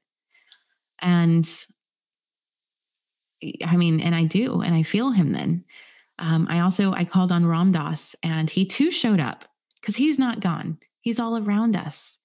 And 1.02 1.46
I 3.66 3.76
mean, 3.76 4.00
and 4.00 4.16
I 4.16 4.24
do, 4.24 4.62
and 4.62 4.74
I 4.74 4.84
feel 4.84 5.12
him 5.12 5.34
then. 5.34 5.66
Um, 6.18 6.48
I 6.50 6.60
also 6.60 6.94
I 6.94 7.04
called 7.04 7.32
on 7.32 7.46
Ram 7.46 7.72
Dass, 7.74 8.16
and 8.24 8.50
he 8.50 8.66
too 8.66 8.90
showed 8.90 9.20
up 9.20 9.44
because 9.82 9.98
he's 9.98 10.18
not 10.18 10.40
gone. 10.40 10.78
He's 11.02 11.20
all 11.20 11.38
around 11.38 11.76
us. 11.76 12.20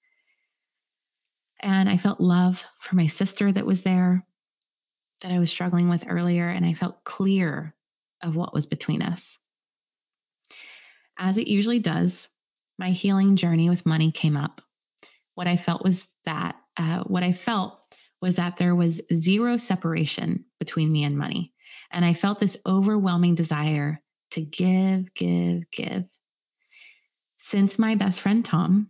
And 1.61 1.89
I 1.89 1.97
felt 1.97 2.21
love 2.21 2.65
for 2.79 2.95
my 2.95 3.05
sister 3.05 3.51
that 3.51 3.65
was 3.65 3.81
there 3.81 4.25
that 5.21 5.31
I 5.31 5.39
was 5.39 5.49
struggling 5.49 5.89
with 5.89 6.05
earlier, 6.07 6.47
and 6.47 6.65
I 6.65 6.73
felt 6.73 7.03
clear 7.03 7.75
of 8.23 8.35
what 8.35 8.53
was 8.53 8.67
between 8.67 9.01
us. 9.01 9.39
As 11.17 11.37
it 11.37 11.47
usually 11.47 11.79
does, 11.79 12.29
my 12.77 12.91
healing 12.91 13.35
journey 13.35 13.69
with 13.69 13.85
money 13.85 14.11
came 14.11 14.37
up. 14.37 14.61
What 15.35 15.47
I 15.47 15.57
felt 15.57 15.83
was 15.83 16.07
that, 16.25 16.55
uh, 16.77 17.03
what 17.03 17.23
I 17.23 17.33
felt 17.33 17.81
was 18.21 18.37
that 18.37 18.57
there 18.57 18.75
was 18.75 19.01
zero 19.13 19.57
separation 19.57 20.45
between 20.59 20.91
me 20.91 21.03
and 21.03 21.17
money. 21.17 21.53
And 21.91 22.05
I 22.05 22.13
felt 22.13 22.39
this 22.39 22.57
overwhelming 22.65 23.35
desire 23.35 24.01
to 24.31 24.41
give, 24.41 25.13
give, 25.13 25.69
give. 25.71 26.05
Since 27.37 27.79
my 27.79 27.95
best 27.95 28.21
friend 28.21 28.43
Tom 28.43 28.89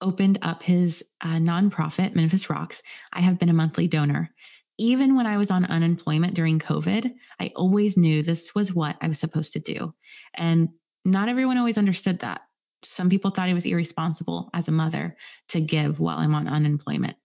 opened 0.00 0.38
up 0.42 0.62
his 0.62 1.04
uh, 1.20 1.36
nonprofit, 1.36 2.14
Memphis 2.14 2.46
Rox, 2.46 2.82
I 3.12 3.20
have 3.20 3.38
been 3.38 3.48
a 3.48 3.54
monthly 3.54 3.88
donor. 3.88 4.30
Even 4.78 5.16
when 5.16 5.26
I 5.26 5.36
was 5.36 5.50
on 5.50 5.64
unemployment 5.64 6.34
during 6.34 6.58
COVID, 6.58 7.12
I 7.40 7.52
always 7.54 7.96
knew 7.96 8.22
this 8.22 8.54
was 8.54 8.74
what 8.74 8.96
I 9.00 9.08
was 9.08 9.20
supposed 9.20 9.52
to 9.52 9.60
do. 9.60 9.94
And 10.34 10.70
not 11.04 11.28
everyone 11.28 11.58
always 11.58 11.78
understood 11.78 12.20
that. 12.20 12.42
Some 12.82 13.08
people 13.08 13.30
thought 13.30 13.48
it 13.48 13.54
was 13.54 13.66
irresponsible 13.66 14.50
as 14.52 14.68
a 14.68 14.72
mother 14.72 15.16
to 15.48 15.60
give 15.60 16.00
while 16.00 16.18
I'm 16.18 16.34
on 16.34 16.48
unemployment. 16.48 17.16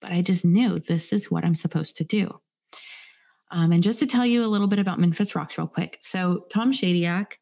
But 0.00 0.12
I 0.12 0.22
just 0.22 0.44
knew 0.44 0.78
this 0.78 1.12
is 1.12 1.30
what 1.30 1.44
I'm 1.44 1.54
supposed 1.54 1.96
to 1.98 2.04
do. 2.04 2.40
Um, 3.50 3.72
and 3.72 3.82
just 3.82 4.00
to 4.00 4.06
tell 4.06 4.26
you 4.26 4.44
a 4.44 4.48
little 4.48 4.66
bit 4.66 4.78
about 4.78 5.00
Memphis 5.00 5.32
Rox, 5.32 5.56
real 5.56 5.66
quick. 5.66 5.98
So, 6.00 6.44
Tom 6.52 6.72
Shadyac, 6.72 7.34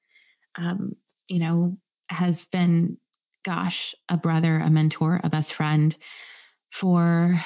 um, 0.56 0.92
you 1.28 1.40
know, 1.40 1.78
has 2.08 2.46
been, 2.46 2.98
gosh, 3.44 3.94
a 4.08 4.16
brother, 4.16 4.56
a 4.56 4.70
mentor, 4.70 5.20
a 5.24 5.30
best 5.30 5.52
friend 5.52 5.96
for 6.70 7.36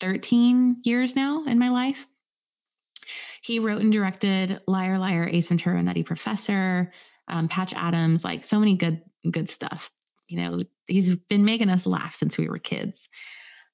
13 0.00 0.82
years 0.84 1.16
now 1.16 1.44
in 1.44 1.58
my 1.58 1.68
life. 1.68 2.06
He 3.42 3.58
wrote 3.58 3.82
and 3.82 3.92
directed 3.92 4.60
Liar 4.66 4.98
Liar, 4.98 5.28
Ace 5.30 5.48
Ventura, 5.48 5.82
Nutty 5.82 6.02
Professor, 6.02 6.92
um, 7.28 7.48
Patch 7.48 7.72
Adams, 7.74 8.24
like 8.24 8.42
so 8.42 8.58
many 8.58 8.74
good 8.74 9.02
good 9.30 9.48
stuff. 9.48 9.90
You 10.28 10.38
know, 10.38 10.58
he's 10.88 11.14
been 11.16 11.44
making 11.44 11.70
us 11.70 11.86
laugh 11.86 12.14
since 12.14 12.36
we 12.36 12.48
were 12.48 12.58
kids. 12.58 13.08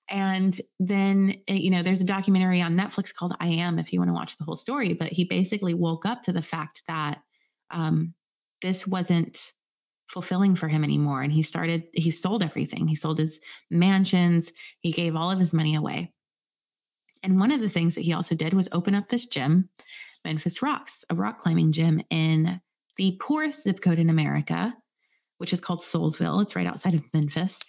And 0.08 0.58
then, 0.78 1.36
eh, 1.48 1.54
you 1.54 1.70
know, 1.70 1.82
there's 1.82 2.02
a 2.02 2.06
documentary 2.06 2.60
on 2.60 2.76
Netflix 2.76 3.14
called 3.14 3.32
I 3.40 3.48
Am 3.48 3.78
if 3.78 3.92
you 3.92 4.00
want 4.00 4.10
to 4.10 4.14
watch 4.14 4.36
the 4.36 4.44
whole 4.44 4.56
story. 4.56 4.92
But 4.92 5.12
he 5.12 5.24
basically 5.24 5.74
woke 5.74 6.04
up 6.04 6.22
to 6.22 6.32
the 6.32 6.42
fact 6.42 6.82
that 6.86 7.22
um, 7.70 8.14
this 8.60 8.86
wasn't 8.86 9.52
fulfilling 10.12 10.54
for 10.54 10.68
him 10.68 10.84
anymore. 10.84 11.22
And 11.22 11.32
he 11.32 11.42
started, 11.42 11.84
he 11.94 12.10
sold 12.10 12.42
everything. 12.42 12.86
He 12.86 12.94
sold 12.94 13.18
his 13.18 13.40
mansions, 13.70 14.52
he 14.80 14.92
gave 14.92 15.16
all 15.16 15.30
of 15.30 15.38
his 15.38 15.54
money 15.54 15.74
away. 15.74 16.12
And 17.22 17.40
one 17.40 17.50
of 17.50 17.60
the 17.60 17.68
things 17.68 17.94
that 17.94 18.02
he 18.02 18.12
also 18.12 18.34
did 18.34 18.52
was 18.52 18.68
open 18.72 18.94
up 18.94 19.06
this 19.06 19.26
gym, 19.26 19.70
Memphis 20.24 20.58
Rox, 20.58 21.04
a 21.08 21.14
rock 21.14 21.38
climbing 21.38 21.72
gym 21.72 22.02
in 22.10 22.60
the 22.96 23.18
poorest 23.22 23.62
zip 23.62 23.80
code 23.80 23.98
in 23.98 24.10
America, 24.10 24.74
which 25.38 25.54
is 25.54 25.60
called 25.60 25.80
Soulsville. 25.80 26.42
It's 26.42 26.54
right 26.54 26.66
outside 26.66 26.94
of 26.94 27.14
Memphis. 27.14 27.60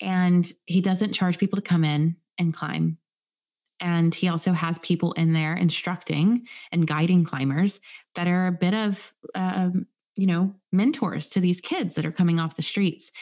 And 0.00 0.44
he 0.66 0.80
doesn't 0.80 1.12
charge 1.12 1.38
people 1.38 1.56
to 1.56 1.62
come 1.62 1.84
in 1.84 2.16
and 2.36 2.52
climb. 2.52 2.98
And 3.78 4.14
he 4.14 4.28
also 4.28 4.52
has 4.52 4.78
people 4.80 5.12
in 5.12 5.34
there 5.34 5.54
instructing 5.54 6.46
and 6.72 6.86
guiding 6.86 7.24
climbers 7.24 7.80
that 8.14 8.26
are 8.26 8.48
a 8.48 8.52
bit 8.52 8.74
of, 8.74 9.12
um, 9.34 9.86
you 10.16 10.26
know, 10.26 10.54
mentors 10.72 11.28
to 11.30 11.40
these 11.40 11.60
kids 11.60 11.94
that 11.94 12.06
are 12.06 12.12
coming 12.12 12.40
off 12.40 12.56
the 12.56 12.62
streets. 12.62 13.12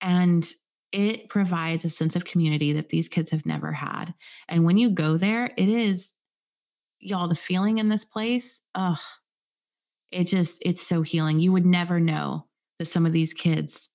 And 0.00 0.46
it 0.92 1.28
provides 1.28 1.84
a 1.84 1.90
sense 1.90 2.16
of 2.16 2.24
community 2.24 2.72
that 2.74 2.90
these 2.90 3.08
kids 3.08 3.30
have 3.30 3.46
never 3.46 3.72
had. 3.72 4.14
And 4.48 4.64
when 4.64 4.78
you 4.78 4.90
go 4.90 5.16
there, 5.16 5.50
it 5.56 5.68
is, 5.68 6.12
y'all, 7.00 7.28
the 7.28 7.34
feeling 7.34 7.78
in 7.78 7.88
this 7.88 8.04
place, 8.04 8.60
oh, 8.74 9.00
it 10.12 10.24
just, 10.24 10.62
it's 10.64 10.86
so 10.86 11.02
healing. 11.02 11.40
You 11.40 11.52
would 11.52 11.66
never 11.66 11.98
know 11.98 12.46
that 12.78 12.86
some 12.86 13.06
of 13.06 13.12
these 13.12 13.34
kids 13.34 13.88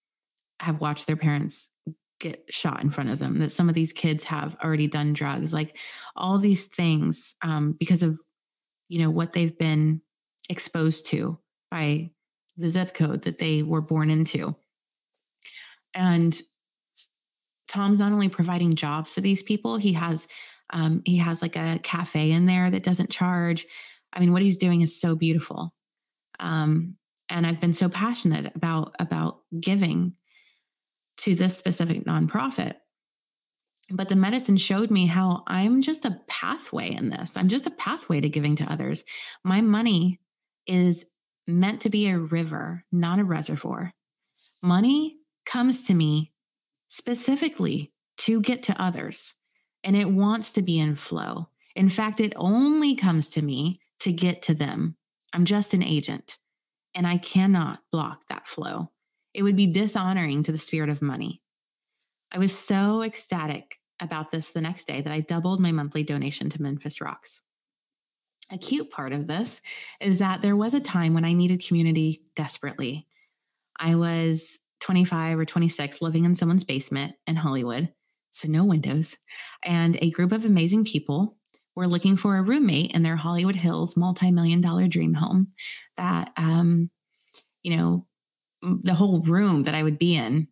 have 0.59 0.81
watched 0.81 1.07
their 1.07 1.15
parents 1.15 1.71
get 2.19 2.43
shot 2.49 2.83
in 2.83 2.91
front 2.91 3.09
of 3.09 3.19
them, 3.19 3.39
that 3.39 3.51
some 3.51 3.67
of 3.67 3.75
these 3.75 3.93
kids 3.93 4.23
have 4.25 4.55
already 4.63 4.87
done 4.87 5.13
drugs, 5.13 5.53
like 5.53 5.75
all 6.15 6.37
these 6.37 6.65
things 6.65 7.35
um, 7.41 7.75
because 7.79 8.03
of, 8.03 8.19
you 8.89 8.99
know, 8.99 9.09
what 9.09 9.33
they've 9.33 9.57
been 9.57 10.01
exposed 10.49 11.07
to 11.07 11.39
by 11.71 12.11
the 12.61 12.69
zip 12.69 12.93
code 12.93 13.23
that 13.23 13.39
they 13.39 13.63
were 13.63 13.81
born 13.81 14.09
into. 14.09 14.55
And 15.93 16.39
Tom's 17.67 17.99
not 17.99 18.11
only 18.11 18.29
providing 18.29 18.75
jobs 18.75 19.13
to 19.15 19.21
these 19.21 19.43
people, 19.43 19.77
he 19.77 19.93
has 19.93 20.27
um, 20.71 21.01
he 21.05 21.17
has 21.17 21.41
like 21.41 21.57
a 21.57 21.79
cafe 21.83 22.31
in 22.31 22.45
there 22.45 22.69
that 22.71 22.83
doesn't 22.83 23.09
charge. 23.09 23.65
I 24.13 24.19
mean, 24.19 24.31
what 24.31 24.41
he's 24.41 24.57
doing 24.57 24.81
is 24.81 24.99
so 24.99 25.15
beautiful. 25.15 25.73
Um, 26.39 26.95
and 27.29 27.45
I've 27.45 27.61
been 27.61 27.73
so 27.73 27.89
passionate 27.89 28.53
about 28.55 28.95
about 28.99 29.39
giving 29.59 30.13
to 31.17 31.35
this 31.35 31.57
specific 31.57 32.05
nonprofit. 32.05 32.75
But 33.89 34.09
the 34.09 34.15
medicine 34.15 34.57
showed 34.57 34.89
me 34.89 35.05
how 35.05 35.43
I'm 35.47 35.81
just 35.81 36.05
a 36.05 36.19
pathway 36.27 36.91
in 36.91 37.09
this. 37.09 37.35
I'm 37.35 37.47
just 37.47 37.65
a 37.65 37.71
pathway 37.71 38.21
to 38.21 38.29
giving 38.29 38.55
to 38.57 38.71
others. 38.71 39.03
My 39.43 39.61
money 39.61 40.19
is 40.65 41.05
meant 41.51 41.81
to 41.81 41.89
be 41.89 42.07
a 42.07 42.17
river, 42.17 42.85
not 42.91 43.19
a 43.19 43.23
reservoir. 43.23 43.93
Money 44.61 45.17
comes 45.45 45.83
to 45.85 45.93
me 45.93 46.31
specifically 46.87 47.91
to 48.17 48.41
get 48.41 48.63
to 48.63 48.81
others, 48.81 49.35
and 49.83 49.95
it 49.95 50.09
wants 50.09 50.51
to 50.53 50.61
be 50.61 50.79
in 50.79 50.95
flow. 50.95 51.49
In 51.75 51.89
fact, 51.89 52.19
it 52.19 52.33
only 52.35 52.95
comes 52.95 53.29
to 53.29 53.41
me 53.41 53.79
to 53.99 54.11
get 54.11 54.41
to 54.43 54.53
them. 54.53 54.97
I'm 55.33 55.45
just 55.45 55.73
an 55.73 55.83
agent, 55.83 56.37
and 56.93 57.07
I 57.07 57.17
cannot 57.17 57.79
block 57.91 58.27
that 58.27 58.47
flow. 58.47 58.91
It 59.33 59.43
would 59.43 59.55
be 59.55 59.71
dishonoring 59.71 60.43
to 60.43 60.51
the 60.51 60.57
spirit 60.57 60.89
of 60.89 61.01
money. 61.01 61.41
I 62.31 62.39
was 62.39 62.57
so 62.57 63.01
ecstatic 63.01 63.77
about 63.99 64.31
this 64.31 64.49
the 64.49 64.61
next 64.61 64.85
day 64.85 65.01
that 65.01 65.13
I 65.13 65.21
doubled 65.21 65.61
my 65.61 65.71
monthly 65.71 66.03
donation 66.03 66.49
to 66.49 66.61
Memphis 66.61 66.99
Rox. 66.99 67.41
A 68.51 68.57
cute 68.57 68.91
part 68.91 69.13
of 69.13 69.27
this 69.27 69.61
is 70.01 70.19
that 70.19 70.41
there 70.41 70.57
was 70.57 70.73
a 70.73 70.81
time 70.81 71.13
when 71.13 71.23
I 71.23 71.33
needed 71.33 71.65
community 71.65 72.23
desperately. 72.35 73.07
I 73.79 73.95
was 73.95 74.59
25 74.81 75.39
or 75.39 75.45
26 75.45 76.01
living 76.01 76.25
in 76.25 76.35
someone's 76.35 76.65
basement 76.65 77.13
in 77.25 77.37
Hollywood, 77.37 77.93
so 78.31 78.47
no 78.47 78.65
windows, 78.65 79.15
and 79.63 79.97
a 80.01 80.11
group 80.11 80.31
of 80.31 80.43
amazing 80.43 80.83
people 80.85 81.37
were 81.75 81.87
looking 81.87 82.17
for 82.17 82.35
a 82.35 82.41
roommate 82.41 82.93
in 82.93 83.03
their 83.03 83.15
Hollywood 83.15 83.55
Hills 83.55 83.95
multi 83.95 84.31
million 84.31 84.59
dollar 84.59 84.87
dream 84.87 85.13
home 85.13 85.53
that, 85.95 86.31
um, 86.35 86.89
you 87.63 87.77
know, 87.77 88.05
the 88.61 88.93
whole 88.93 89.21
room 89.21 89.63
that 89.63 89.75
I 89.75 89.83
would 89.83 89.97
be 89.97 90.15
in, 90.15 90.47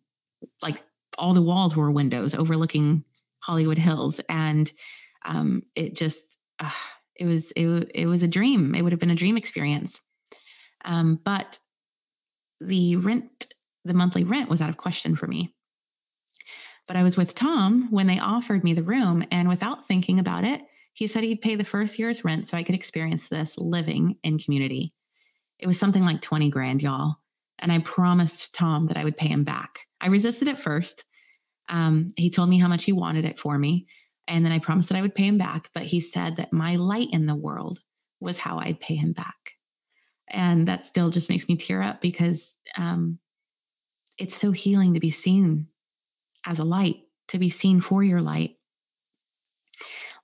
like 0.62 0.82
all 1.18 1.34
the 1.34 1.42
walls 1.42 1.76
were 1.76 1.90
windows 1.90 2.34
overlooking 2.34 3.04
Hollywood 3.42 3.78
Hills, 3.78 4.20
and 4.28 4.72
um, 5.26 5.62
it 5.74 5.94
just 5.94 6.38
uh, 6.58 6.70
it 7.20 7.26
was 7.26 7.52
it, 7.54 7.90
it 7.94 8.06
was 8.06 8.22
a 8.22 8.28
dream. 8.28 8.74
It 8.74 8.82
would 8.82 8.92
have 8.92 8.98
been 8.98 9.10
a 9.10 9.14
dream 9.14 9.36
experience, 9.36 10.00
um, 10.84 11.20
but 11.22 11.58
the 12.60 12.96
rent, 12.96 13.46
the 13.84 13.94
monthly 13.94 14.24
rent, 14.24 14.48
was 14.48 14.62
out 14.62 14.70
of 14.70 14.78
question 14.78 15.14
for 15.14 15.26
me. 15.26 15.54
But 16.88 16.96
I 16.96 17.02
was 17.02 17.16
with 17.16 17.34
Tom 17.34 17.88
when 17.90 18.06
they 18.06 18.18
offered 18.18 18.64
me 18.64 18.72
the 18.72 18.82
room, 18.82 19.22
and 19.30 19.48
without 19.48 19.86
thinking 19.86 20.18
about 20.18 20.44
it, 20.44 20.62
he 20.94 21.06
said 21.06 21.22
he'd 21.22 21.42
pay 21.42 21.54
the 21.56 21.64
first 21.64 21.98
year's 21.98 22.24
rent 22.24 22.46
so 22.46 22.56
I 22.56 22.62
could 22.62 22.74
experience 22.74 23.28
this 23.28 23.58
living 23.58 24.16
in 24.24 24.38
community. 24.38 24.92
It 25.58 25.66
was 25.66 25.78
something 25.78 26.04
like 26.04 26.22
20 26.22 26.48
grand, 26.48 26.82
y'all. 26.82 27.16
And 27.58 27.70
I 27.70 27.80
promised 27.80 28.54
Tom 28.54 28.86
that 28.86 28.96
I 28.96 29.04
would 29.04 29.16
pay 29.16 29.28
him 29.28 29.44
back. 29.44 29.80
I 30.00 30.08
resisted 30.08 30.48
at 30.48 30.58
first. 30.58 31.04
Um, 31.68 32.08
he 32.16 32.30
told 32.30 32.48
me 32.48 32.58
how 32.58 32.68
much 32.68 32.84
he 32.84 32.92
wanted 32.92 33.26
it 33.26 33.38
for 33.38 33.58
me. 33.58 33.86
And 34.28 34.44
then 34.44 34.52
I 34.52 34.58
promised 34.58 34.88
that 34.88 34.98
I 34.98 35.02
would 35.02 35.14
pay 35.14 35.24
him 35.24 35.38
back. 35.38 35.70
But 35.74 35.84
he 35.84 36.00
said 36.00 36.36
that 36.36 36.52
my 36.52 36.76
light 36.76 37.08
in 37.12 37.26
the 37.26 37.34
world 37.34 37.80
was 38.20 38.38
how 38.38 38.58
I'd 38.58 38.80
pay 38.80 38.94
him 38.94 39.12
back. 39.12 39.56
And 40.28 40.68
that 40.68 40.84
still 40.84 41.10
just 41.10 41.28
makes 41.28 41.48
me 41.48 41.56
tear 41.56 41.82
up 41.82 42.00
because 42.00 42.56
um, 42.76 43.18
it's 44.18 44.36
so 44.36 44.52
healing 44.52 44.94
to 44.94 45.00
be 45.00 45.10
seen 45.10 45.66
as 46.46 46.58
a 46.58 46.64
light, 46.64 46.96
to 47.28 47.38
be 47.38 47.48
seen 47.48 47.80
for 47.80 48.02
your 48.02 48.20
light. 48.20 48.56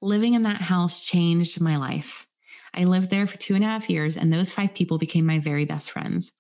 Living 0.01 0.35
in 0.35 0.43
that 0.43 0.61
house 0.61 1.05
changed 1.05 1.61
my 1.61 1.77
life. 1.77 2.29
I 2.75 2.85
lived 2.85 3.11
there 3.11 3.27
for 3.27 3.39
two 3.39 3.55
and 3.55 3.65
a 3.65 3.69
half 3.69 3.89
years, 3.89 4.17
and 4.17 4.33
those 4.33 4.53
five 4.53 4.75
people 4.75 4.99
became 4.99 5.25
my 5.25 5.39
very 5.39 5.65
best 5.65 5.91
friends. 5.91 6.33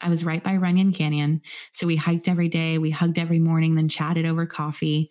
I 0.00 0.10
was 0.10 0.24
right 0.24 0.42
by 0.42 0.56
Runyon 0.56 0.92
Canyon. 0.92 1.40
So 1.72 1.86
we 1.86 1.96
hiked 1.96 2.28
every 2.28 2.48
day, 2.48 2.78
we 2.78 2.90
hugged 2.90 3.18
every 3.18 3.38
morning, 3.38 3.76
then 3.76 3.88
chatted 3.88 4.26
over 4.26 4.44
coffee. 4.44 5.10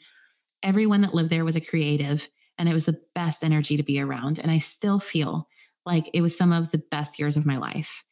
Everyone 0.65 1.01
that 1.01 1.13
lived 1.13 1.29
there 1.29 1.45
was 1.45 1.55
a 1.55 1.61
creative, 1.61 2.27
and 2.57 2.67
it 2.67 2.73
was 2.73 2.85
the 2.85 2.99
best 3.13 3.43
energy 3.43 3.77
to 3.77 3.83
be 3.83 4.01
around. 4.01 4.39
And 4.39 4.51
I 4.51 4.57
still 4.57 4.99
feel 4.99 5.47
like 5.85 6.09
it 6.13 6.21
was 6.21 6.35
some 6.35 6.51
of 6.51 6.71
the 6.71 6.81
best 6.89 7.19
years 7.19 7.37
of 7.37 7.45
my 7.45 7.57
life. 7.57 8.03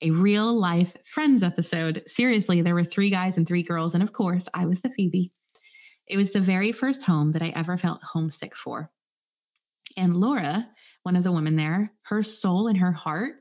A 0.00 0.12
real 0.12 0.54
life 0.54 0.96
friends 1.04 1.42
episode. 1.42 2.02
Seriously, 2.06 2.62
there 2.62 2.74
were 2.74 2.84
three 2.84 3.10
guys 3.10 3.36
and 3.36 3.48
three 3.48 3.64
girls. 3.64 3.94
And 3.94 4.02
of 4.02 4.12
course, 4.12 4.48
I 4.54 4.64
was 4.66 4.80
the 4.80 4.90
Phoebe. 4.90 5.32
It 6.06 6.16
was 6.16 6.30
the 6.30 6.40
very 6.40 6.70
first 6.70 7.02
home 7.02 7.32
that 7.32 7.42
I 7.42 7.48
ever 7.48 7.76
felt 7.76 8.00
homesick 8.04 8.54
for. 8.54 8.92
And 9.96 10.20
Laura, 10.20 10.68
one 11.02 11.16
of 11.16 11.24
the 11.24 11.32
women 11.32 11.56
there, 11.56 11.92
her 12.04 12.22
soul 12.22 12.68
and 12.68 12.78
her 12.78 12.92
heart 12.92 13.34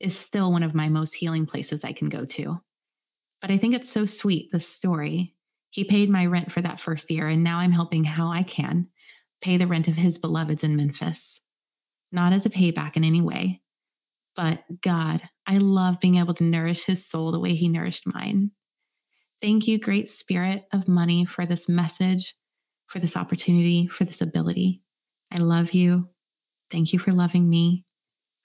is 0.00 0.18
still 0.18 0.50
one 0.50 0.64
of 0.64 0.74
my 0.74 0.88
most 0.88 1.14
healing 1.14 1.46
places 1.46 1.84
I 1.84 1.92
can 1.92 2.08
go 2.08 2.24
to. 2.24 2.60
But 3.40 3.52
I 3.52 3.56
think 3.56 3.74
it's 3.74 3.90
so 3.90 4.04
sweet, 4.04 4.50
the 4.50 4.58
story. 4.58 5.33
He 5.74 5.82
paid 5.82 6.08
my 6.08 6.24
rent 6.26 6.52
for 6.52 6.62
that 6.62 6.78
first 6.78 7.10
year, 7.10 7.26
and 7.26 7.42
now 7.42 7.58
I'm 7.58 7.72
helping 7.72 8.04
how 8.04 8.28
I 8.28 8.44
can 8.44 8.86
pay 9.42 9.56
the 9.56 9.66
rent 9.66 9.88
of 9.88 9.96
his 9.96 10.18
beloveds 10.18 10.62
in 10.62 10.76
Memphis. 10.76 11.40
Not 12.12 12.32
as 12.32 12.46
a 12.46 12.50
payback 12.50 12.96
in 12.96 13.02
any 13.02 13.20
way, 13.20 13.60
but 14.36 14.62
God, 14.80 15.22
I 15.48 15.58
love 15.58 15.98
being 15.98 16.14
able 16.14 16.34
to 16.34 16.44
nourish 16.44 16.84
his 16.84 17.04
soul 17.04 17.32
the 17.32 17.40
way 17.40 17.54
he 17.54 17.68
nourished 17.68 18.06
mine. 18.06 18.52
Thank 19.42 19.66
you, 19.66 19.80
Great 19.80 20.08
Spirit 20.08 20.62
of 20.72 20.86
Money, 20.86 21.24
for 21.24 21.44
this 21.44 21.68
message, 21.68 22.36
for 22.86 23.00
this 23.00 23.16
opportunity, 23.16 23.88
for 23.88 24.04
this 24.04 24.20
ability. 24.20 24.80
I 25.32 25.38
love 25.38 25.72
you. 25.72 26.08
Thank 26.70 26.92
you 26.92 27.00
for 27.00 27.10
loving 27.10 27.50
me. 27.50 27.84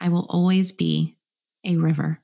I 0.01 0.09
will 0.09 0.25
always 0.31 0.71
be 0.71 1.15
a 1.63 1.77
river. 1.77 2.23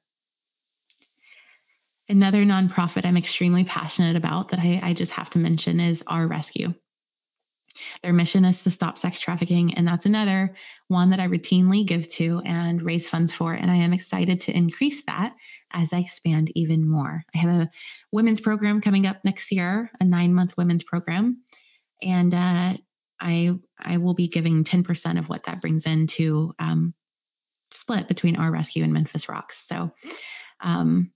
Another 2.08 2.44
nonprofit 2.44 3.06
I'm 3.06 3.18
extremely 3.18 3.64
passionate 3.64 4.16
about 4.16 4.50
that 4.50 4.60
I, 4.60 4.80
I, 4.84 4.94
just 4.94 5.14
have 5.14 5.30
to 5.32 5.40
mention 5.40 5.80
is 5.80 6.04
Our 6.06 6.28
Rescue. 6.28 6.76
Their 8.04 8.14
mission 8.14 8.46
is 8.46 8.64
to 8.64 8.72
stop 8.72 8.98
sex 8.98 9.20
trafficking, 9.20 9.74
and 9.74 9.88
that's 9.88 10.06
another 10.06 10.54
one 10.88 11.10
that 11.10 11.20
I 11.20 11.28
routinely 11.28 11.86
give 11.86 12.08
to 12.14 12.42
and 12.46 12.82
raise 12.82 13.10
funds 13.10 13.34
for. 13.34 13.54
And 13.54 13.72
I 13.72 13.76
am 13.76 13.92
excited 13.92 14.40
to 14.42 14.56
increase 14.56 15.04
that 15.06 15.34
as 15.72 15.94
I 15.94 16.00
expand 16.00 16.52
even 16.56 16.88
more. 16.88 17.24
I 17.34 17.40
have 17.40 17.62
a 17.62 17.70
women's 18.12 18.40
program 18.40 18.82
coming 18.82 19.08
up 19.08 19.18
next 19.26 19.52
year, 19.52 19.90
a 20.00 20.06
nine 20.06 20.34
month 20.34 20.58
women's 20.58 20.84
program, 20.84 21.42
and 22.04 22.34
uh, 22.34 22.76
I 23.20 23.56
I 23.80 23.98
will 23.98 24.14
be 24.14 24.28
giving 24.28 24.64
ten 24.64 24.84
percent 24.84 25.18
of 25.18 25.28
what 25.28 25.44
that 25.44 25.62
brings 25.62 25.86
in 25.86 26.08
to 26.08 26.54
um, 26.60 26.94
split 27.72 28.08
between 28.08 28.36
our 28.36 28.52
rescue 28.52 28.84
and 28.84 28.94
Memphis 28.94 29.26
Rox. 29.26 29.52
So, 29.52 29.92
um, 30.62 31.12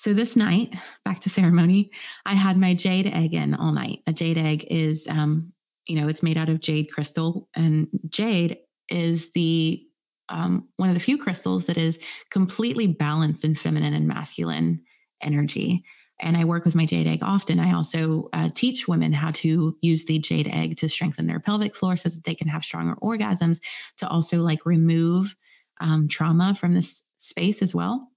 so 0.00 0.14
this 0.14 0.34
night, 0.34 0.74
back 1.04 1.20
to 1.20 1.28
ceremony, 1.28 1.90
I 2.24 2.32
had 2.32 2.56
my 2.56 2.72
jade 2.72 3.06
egg 3.06 3.34
in 3.34 3.54
all 3.54 3.70
night. 3.70 4.00
A 4.06 4.14
jade 4.14 4.38
egg 4.38 4.64
is, 4.70 5.06
um, 5.08 5.52
you 5.86 6.00
know, 6.00 6.08
it's 6.08 6.22
made 6.22 6.38
out 6.38 6.48
of 6.48 6.60
jade 6.60 6.90
crystal, 6.90 7.50
and 7.54 7.86
jade 8.08 8.56
is 8.88 9.32
the 9.32 9.86
um, 10.30 10.68
one 10.76 10.88
of 10.88 10.94
the 10.94 11.00
few 11.00 11.18
crystals 11.18 11.66
that 11.66 11.76
is 11.76 12.02
completely 12.30 12.86
balanced 12.86 13.44
in 13.44 13.54
feminine 13.54 13.92
and 13.92 14.08
masculine 14.08 14.80
energy 15.20 15.84
and 16.22 16.36
I 16.36 16.44
work 16.44 16.64
with 16.64 16.76
my 16.76 16.86
jade 16.86 17.06
egg 17.06 17.20
often. 17.22 17.58
I 17.58 17.72
also 17.72 18.28
uh, 18.32 18.48
teach 18.54 18.86
women 18.86 19.12
how 19.12 19.30
to 19.32 19.76
use 19.80 20.04
the 20.04 20.18
jade 20.18 20.48
egg 20.48 20.76
to 20.78 20.88
strengthen 20.88 21.26
their 21.26 21.40
pelvic 21.40 21.74
floor 21.74 21.96
so 21.96 22.08
that 22.08 22.24
they 22.24 22.34
can 22.34 22.48
have 22.48 22.64
stronger 22.64 22.96
orgasms, 23.02 23.60
to 23.98 24.08
also 24.08 24.38
like 24.38 24.66
remove 24.66 25.36
um, 25.80 26.08
trauma 26.08 26.54
from 26.54 26.74
this 26.74 27.02
space 27.18 27.62
as 27.62 27.74
well. 27.74 28.09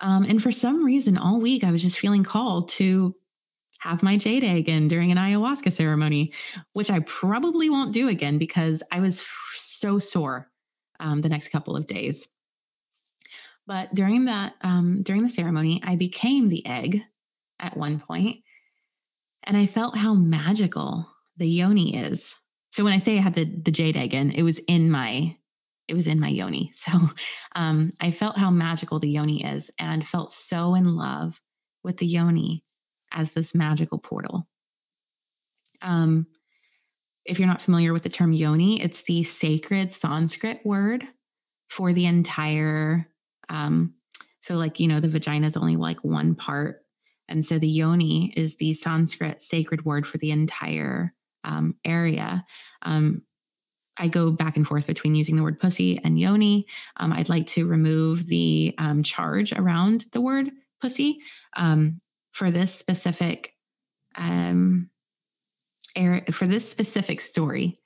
Um, 0.00 0.24
and 0.24 0.42
for 0.42 0.50
some 0.50 0.84
reason, 0.84 1.18
all 1.18 1.40
week 1.40 1.64
I 1.64 1.70
was 1.70 1.82
just 1.82 1.98
feeling 1.98 2.24
called 2.24 2.68
to 2.70 3.14
have 3.80 4.02
my 4.02 4.16
jade 4.16 4.44
egg 4.44 4.68
in 4.68 4.88
during 4.88 5.10
an 5.10 5.18
ayahuasca 5.18 5.70
ceremony, 5.70 6.32
which 6.72 6.90
I 6.90 7.00
probably 7.00 7.68
won't 7.68 7.92
do 7.92 8.08
again 8.08 8.38
because 8.38 8.82
I 8.90 9.00
was 9.00 9.24
so 9.54 9.98
sore 9.98 10.50
um, 11.00 11.20
the 11.20 11.28
next 11.28 11.48
couple 11.48 11.76
of 11.76 11.86
days. 11.86 12.28
But 13.66 13.94
during 13.94 14.26
that, 14.26 14.54
um, 14.62 15.02
during 15.02 15.22
the 15.22 15.28
ceremony, 15.28 15.80
I 15.84 15.96
became 15.96 16.48
the 16.48 16.66
egg 16.66 17.02
at 17.58 17.76
one 17.76 17.98
point, 17.98 18.38
and 19.42 19.56
I 19.56 19.66
felt 19.66 19.96
how 19.96 20.14
magical 20.14 21.08
the 21.36 21.46
yoni 21.46 21.96
is. 21.96 22.36
So 22.70 22.84
when 22.84 22.92
I 22.92 22.98
say 22.98 23.18
I 23.18 23.22
had 23.22 23.34
the 23.34 23.44
the 23.44 23.70
jade 23.70 23.96
egg 23.96 24.14
in, 24.14 24.32
it 24.32 24.42
was 24.42 24.58
in 24.66 24.90
my 24.90 25.36
it 25.88 25.94
was 25.94 26.06
in 26.06 26.20
my 26.20 26.28
yoni. 26.28 26.70
So 26.84 26.92
um, 27.54 27.90
I 28.00 28.10
felt 28.10 28.38
how 28.38 28.50
magical 28.50 28.98
the 28.98 29.08
yoni 29.08 29.44
is, 29.44 29.70
and 29.78 30.06
felt 30.06 30.32
so 30.32 30.74
in 30.74 30.96
love 30.96 31.40
with 31.82 31.98
the 31.98 32.06
yoni 32.06 32.64
as 33.12 33.32
this 33.32 33.54
magical 33.54 33.98
portal. 33.98 34.48
Um, 35.82 36.26
if 37.24 37.38
you're 37.38 37.48
not 37.48 37.62
familiar 37.62 37.92
with 37.92 38.02
the 38.02 38.08
term 38.08 38.32
yoni, 38.32 38.82
it's 38.82 39.02
the 39.02 39.22
sacred 39.22 39.92
Sanskrit 39.92 40.60
word 40.64 41.04
for 41.68 41.92
the 41.92 42.06
entire 42.06 43.08
um, 43.48 43.94
so, 44.40 44.56
like, 44.56 44.78
you 44.78 44.88
know, 44.88 45.00
the 45.00 45.08
vagina 45.08 45.46
is 45.46 45.56
only 45.56 45.76
like 45.76 46.04
one 46.04 46.34
part. 46.34 46.82
And 47.28 47.42
so 47.42 47.58
the 47.58 47.66
yoni 47.66 48.32
is 48.36 48.56
the 48.56 48.74
Sanskrit 48.74 49.40
sacred 49.40 49.86
word 49.86 50.06
for 50.06 50.18
the 50.18 50.30
entire 50.30 51.14
um, 51.44 51.76
area. 51.82 52.44
Um, 52.82 53.22
I 53.96 54.08
go 54.08 54.32
back 54.32 54.56
and 54.56 54.66
forth 54.66 54.86
between 54.86 55.14
using 55.14 55.36
the 55.36 55.42
word 55.42 55.58
pussy 55.58 56.00
and 56.02 56.18
yoni. 56.18 56.66
Um, 56.96 57.12
I'd 57.12 57.28
like 57.28 57.46
to 57.48 57.66
remove 57.66 58.26
the 58.26 58.74
um, 58.78 59.02
charge 59.02 59.52
around 59.52 60.06
the 60.12 60.20
word 60.20 60.50
pussy 60.80 61.20
um, 61.56 61.98
for 62.32 62.50
this 62.50 62.74
specific 62.74 63.54
area, 65.96 66.22
for 66.30 66.46
this 66.46 66.68
specific 66.68 67.20
story. 67.20 67.78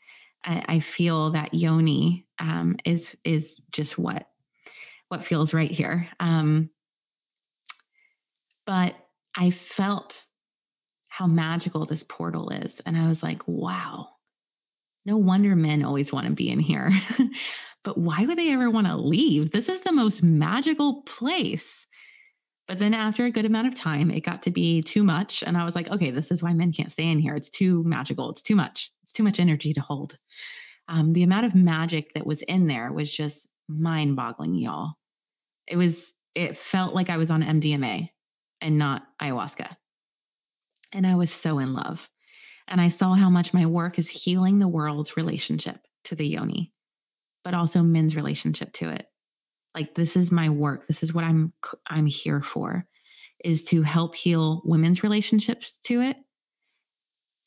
I, 0.45 0.65
I 0.69 0.79
feel 0.81 1.31
that 1.31 1.55
yoni 1.55 2.27
um, 2.39 2.77
is 2.85 3.17
is 3.25 3.61
just 3.73 3.99
what 3.99 4.29
what 5.09 5.25
feels 5.25 5.55
right 5.55 5.71
here. 5.71 6.09
Um, 6.21 6.71
but 8.67 8.95
I 9.37 9.51
felt 9.51 10.25
how 11.09 11.27
magical 11.27 11.85
this 11.87 12.05
portal 12.05 12.51
is. 12.51 12.81
And 12.85 12.97
I 12.97 13.09
was 13.09 13.23
like, 13.23 13.49
wow, 13.49 14.09
no 15.05 15.17
wonder 15.17 15.55
men 15.57 15.85
always 15.85 16.13
want 16.13 16.27
to 16.27 16.33
be 16.33 16.51
in 16.51 16.59
here. 16.59 16.91
but 17.85 17.97
why 17.97 18.25
would 18.25 18.39
they 18.39 18.53
ever 18.53 18.71
want 18.71 18.87
to 18.87 18.97
leave? 18.97 19.51
This 19.51 19.69
is 19.69 19.83
the 19.83 19.93
most 19.93 20.23
magical 20.23 21.03
place. 21.03 21.87
But 22.67 22.79
then 22.79 22.93
after 22.93 23.25
a 23.25 23.31
good 23.31 23.47
amount 23.47 23.69
of 23.69 23.75
time, 23.75 24.11
it 24.11 24.25
got 24.25 24.43
to 24.43 24.51
be 24.51 24.83
too 24.83 25.03
much. 25.03 25.43
And 25.43 25.57
I 25.57 25.65
was 25.65 25.75
like, 25.75 25.91
okay, 25.91 26.11
this 26.11 26.31
is 26.31 26.43
why 26.43 26.53
men 26.53 26.71
can't 26.71 26.93
stay 26.93 27.11
in 27.11 27.19
here. 27.19 27.35
It's 27.35 27.49
too 27.49 27.83
magical. 27.85 28.29
It's 28.29 28.43
too 28.43 28.57
much. 28.57 28.91
It's 29.03 29.13
too 29.13 29.23
much 29.23 29.41
energy 29.41 29.73
to 29.73 29.81
hold. 29.81 30.15
Um, 30.87 31.13
the 31.13 31.23
amount 31.23 31.47
of 31.47 31.55
magic 31.55 32.13
that 32.13 32.27
was 32.27 32.43
in 32.43 32.67
there 32.67 32.93
was 32.93 33.15
just 33.15 33.49
mind 33.69 34.17
boggling, 34.17 34.55
y'all. 34.55 34.95
It 35.67 35.77
was, 35.77 36.13
it 36.35 36.57
felt 36.57 36.95
like 36.95 37.09
I 37.09 37.17
was 37.17 37.31
on 37.31 37.43
MDMA 37.43 38.11
and 38.61 38.79
not 38.79 39.07
ayahuasca. 39.21 39.77
And 40.93 41.07
I 41.07 41.15
was 41.15 41.31
so 41.33 41.59
in 41.59 41.73
love. 41.73 42.11
And 42.69 42.81
I 42.81 42.89
saw 42.89 43.15
how 43.15 43.31
much 43.31 43.55
my 43.55 43.67
work 43.67 43.99
is 43.99 44.09
healing 44.09 44.59
the 44.59 44.69
world's 44.69 45.17
relationship 45.17 45.81
to 46.05 46.15
the 46.15 46.27
yoni, 46.27 46.73
but 47.43 47.55
also 47.55 47.83
men's 47.83 48.15
relationship 48.15 48.73
to 48.75 48.91
it. 48.91 49.07
Like 49.75 49.95
this 49.95 50.17
is 50.17 50.31
my 50.31 50.51
work. 50.51 50.87
This 50.87 51.03
is 51.03 51.15
what 51.15 51.25
I'm 51.25 51.53
I'm 51.89 52.07
here 52.07 52.43
for 52.43 52.87
is 53.45 53.63
to 53.65 53.83
help 53.83 54.15
heal 54.15 54.63
women's 54.65 55.03
relationships 55.03 55.79
to 55.85 56.01
it 56.01 56.17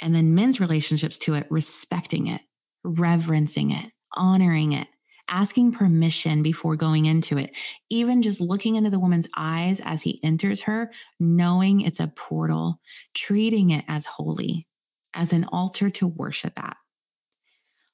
and 0.02 0.16
then 0.16 0.34
men's 0.34 0.60
relationships 0.60 1.18
to 1.20 1.36
it, 1.36 1.46
respecting 1.50 2.28
it, 2.28 2.42
reverencing 2.84 3.72
it, 3.72 3.92
honoring 4.16 4.74
it, 4.74 4.88
asking 5.30 5.72
permission 5.72 6.42
before 6.42 6.76
going 6.76 7.06
into 7.06 7.38
it, 7.38 7.56
even 7.90 8.22
just 8.22 8.42
looking 8.42 8.76
into 8.76 8.90
the 8.90 9.00
woman's 9.00 9.28
eyes 9.38 9.82
as 9.84 10.02
he 10.02 10.20
enters 10.24 10.62
her, 10.62 10.92
knowing 11.20 11.82
it's 11.82 12.00
a 12.00 12.08
portal, 12.08 12.80
treating 13.14 13.70
it 13.70 13.86
as 13.88 14.06
holy, 14.06 14.68
as 15.14 15.34
an 15.34 15.46
altar 15.46 15.90
to 15.90 16.08
worship 16.08 16.54
at. 16.58 16.78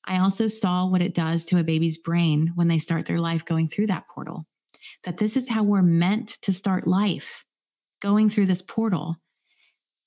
I 0.05 0.19
also 0.19 0.47
saw 0.47 0.85
what 0.85 1.01
it 1.01 1.13
does 1.13 1.45
to 1.45 1.59
a 1.59 1.63
baby's 1.63 1.97
brain 1.97 2.51
when 2.55 2.67
they 2.67 2.77
start 2.77 3.05
their 3.05 3.19
life 3.19 3.43
going 3.43 3.67
through 3.67 3.87
that 3.87 4.07
portal. 4.07 4.45
That 5.03 5.17
this 5.17 5.35
is 5.35 5.49
how 5.49 5.63
we're 5.63 5.81
meant 5.81 6.37
to 6.43 6.53
start 6.53 6.87
life, 6.87 7.45
going 8.01 8.29
through 8.29 8.45
this 8.45 8.61
portal. 8.61 9.17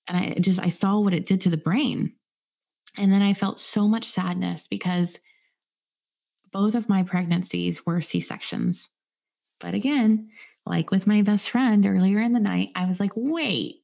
And 0.09 0.17
I 0.17 0.35
just, 0.41 0.59
I 0.59 0.69
saw 0.69 0.99
what 1.01 1.13
it 1.13 1.27
did 1.27 1.43
to 1.43 1.51
the 1.51 1.57
brain. 1.57 2.15
And 2.97 3.13
then 3.13 3.23
I 3.23 3.35
felt 3.35 3.61
so 3.61 3.87
much 3.87 4.05
sadness 4.05 4.67
because 4.67 5.21
both 6.51 6.75
of 6.75 6.89
my 6.89 7.03
pregnancies 7.03 7.85
were 7.85 8.01
C 8.01 8.21
sections. 8.21 8.89
But 9.61 9.75
again, 9.75 10.31
like 10.67 10.91
with 10.91 11.07
my 11.07 11.23
best 11.23 11.51
friend 11.51 11.85
earlier 11.85 12.21
in 12.21 12.33
the 12.33 12.41
night, 12.41 12.71
I 12.75 12.87
was 12.87 12.99
like, 12.99 13.13
wait, 13.15 13.80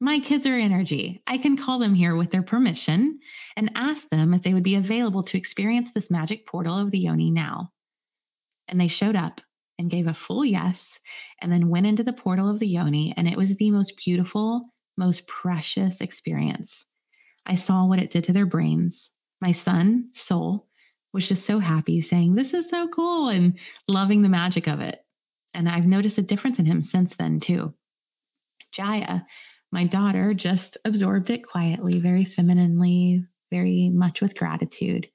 My 0.00 0.18
kids 0.18 0.46
are 0.46 0.54
energy. 0.54 1.22
I 1.26 1.38
can 1.38 1.56
call 1.56 1.78
them 1.78 1.94
here 1.94 2.14
with 2.14 2.30
their 2.30 2.42
permission 2.42 3.18
and 3.56 3.70
ask 3.74 4.08
them 4.10 4.34
if 4.34 4.42
they 4.42 4.52
would 4.52 4.62
be 4.62 4.76
available 4.76 5.22
to 5.22 5.38
experience 5.38 5.92
this 5.92 6.10
magic 6.10 6.46
portal 6.46 6.78
of 6.78 6.90
the 6.90 6.98
yoni 6.98 7.30
now. 7.30 7.72
And 8.68 8.78
they 8.78 8.88
showed 8.88 9.16
up 9.16 9.40
and 9.78 9.90
gave 9.90 10.06
a 10.06 10.14
full 10.14 10.44
yes, 10.44 11.00
and 11.40 11.52
then 11.52 11.68
went 11.68 11.86
into 11.86 12.02
the 12.02 12.12
portal 12.12 12.48
of 12.48 12.60
the 12.60 12.66
yoni. 12.66 13.12
And 13.16 13.28
it 13.28 13.36
was 13.36 13.56
the 13.56 13.70
most 13.70 13.96
beautiful, 14.04 14.62
most 14.96 15.26
precious 15.26 16.00
experience. 16.00 16.86
I 17.44 17.54
saw 17.54 17.86
what 17.86 17.98
it 17.98 18.10
did 18.10 18.24
to 18.24 18.32
their 18.32 18.46
brains. 18.46 19.12
My 19.40 19.52
son, 19.52 20.08
Soul, 20.12 20.66
was 21.12 21.28
just 21.28 21.46
so 21.46 21.58
happy, 21.58 22.00
saying, 22.00 22.34
This 22.34 22.54
is 22.54 22.68
so 22.68 22.88
cool, 22.88 23.28
and 23.28 23.58
loving 23.88 24.22
the 24.22 24.28
magic 24.28 24.66
of 24.66 24.80
it. 24.80 24.98
And 25.54 25.68
I've 25.68 25.86
noticed 25.86 26.18
a 26.18 26.22
difference 26.22 26.58
in 26.58 26.66
him 26.66 26.82
since 26.82 27.14
then, 27.14 27.40
too. 27.40 27.74
Jaya, 28.72 29.22
my 29.72 29.84
daughter, 29.84 30.34
just 30.34 30.78
absorbed 30.84 31.30
it 31.30 31.44
quietly, 31.44 32.00
very 32.00 32.24
femininely, 32.24 33.24
very 33.50 33.90
much 33.90 34.20
with 34.20 34.38
gratitude. 34.38 35.08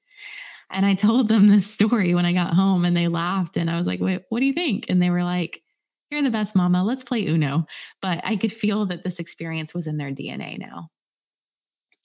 And 0.70 0.86
I 0.86 0.94
told 0.94 1.28
them 1.28 1.46
this 1.48 1.66
story 1.70 2.14
when 2.14 2.26
I 2.26 2.32
got 2.32 2.54
home 2.54 2.84
and 2.84 2.96
they 2.96 3.08
laughed. 3.08 3.56
And 3.56 3.70
I 3.70 3.78
was 3.78 3.86
like, 3.86 4.00
Wait, 4.00 4.22
what 4.28 4.40
do 4.40 4.46
you 4.46 4.52
think? 4.52 4.86
And 4.88 5.02
they 5.02 5.10
were 5.10 5.24
like, 5.24 5.62
You're 6.10 6.22
the 6.22 6.30
best 6.30 6.56
mama. 6.56 6.84
Let's 6.84 7.04
play 7.04 7.26
Uno. 7.26 7.66
But 8.00 8.20
I 8.24 8.36
could 8.36 8.52
feel 8.52 8.86
that 8.86 9.04
this 9.04 9.18
experience 9.18 9.74
was 9.74 9.86
in 9.86 9.98
their 9.98 10.10
DNA 10.10 10.58
now. 10.58 10.88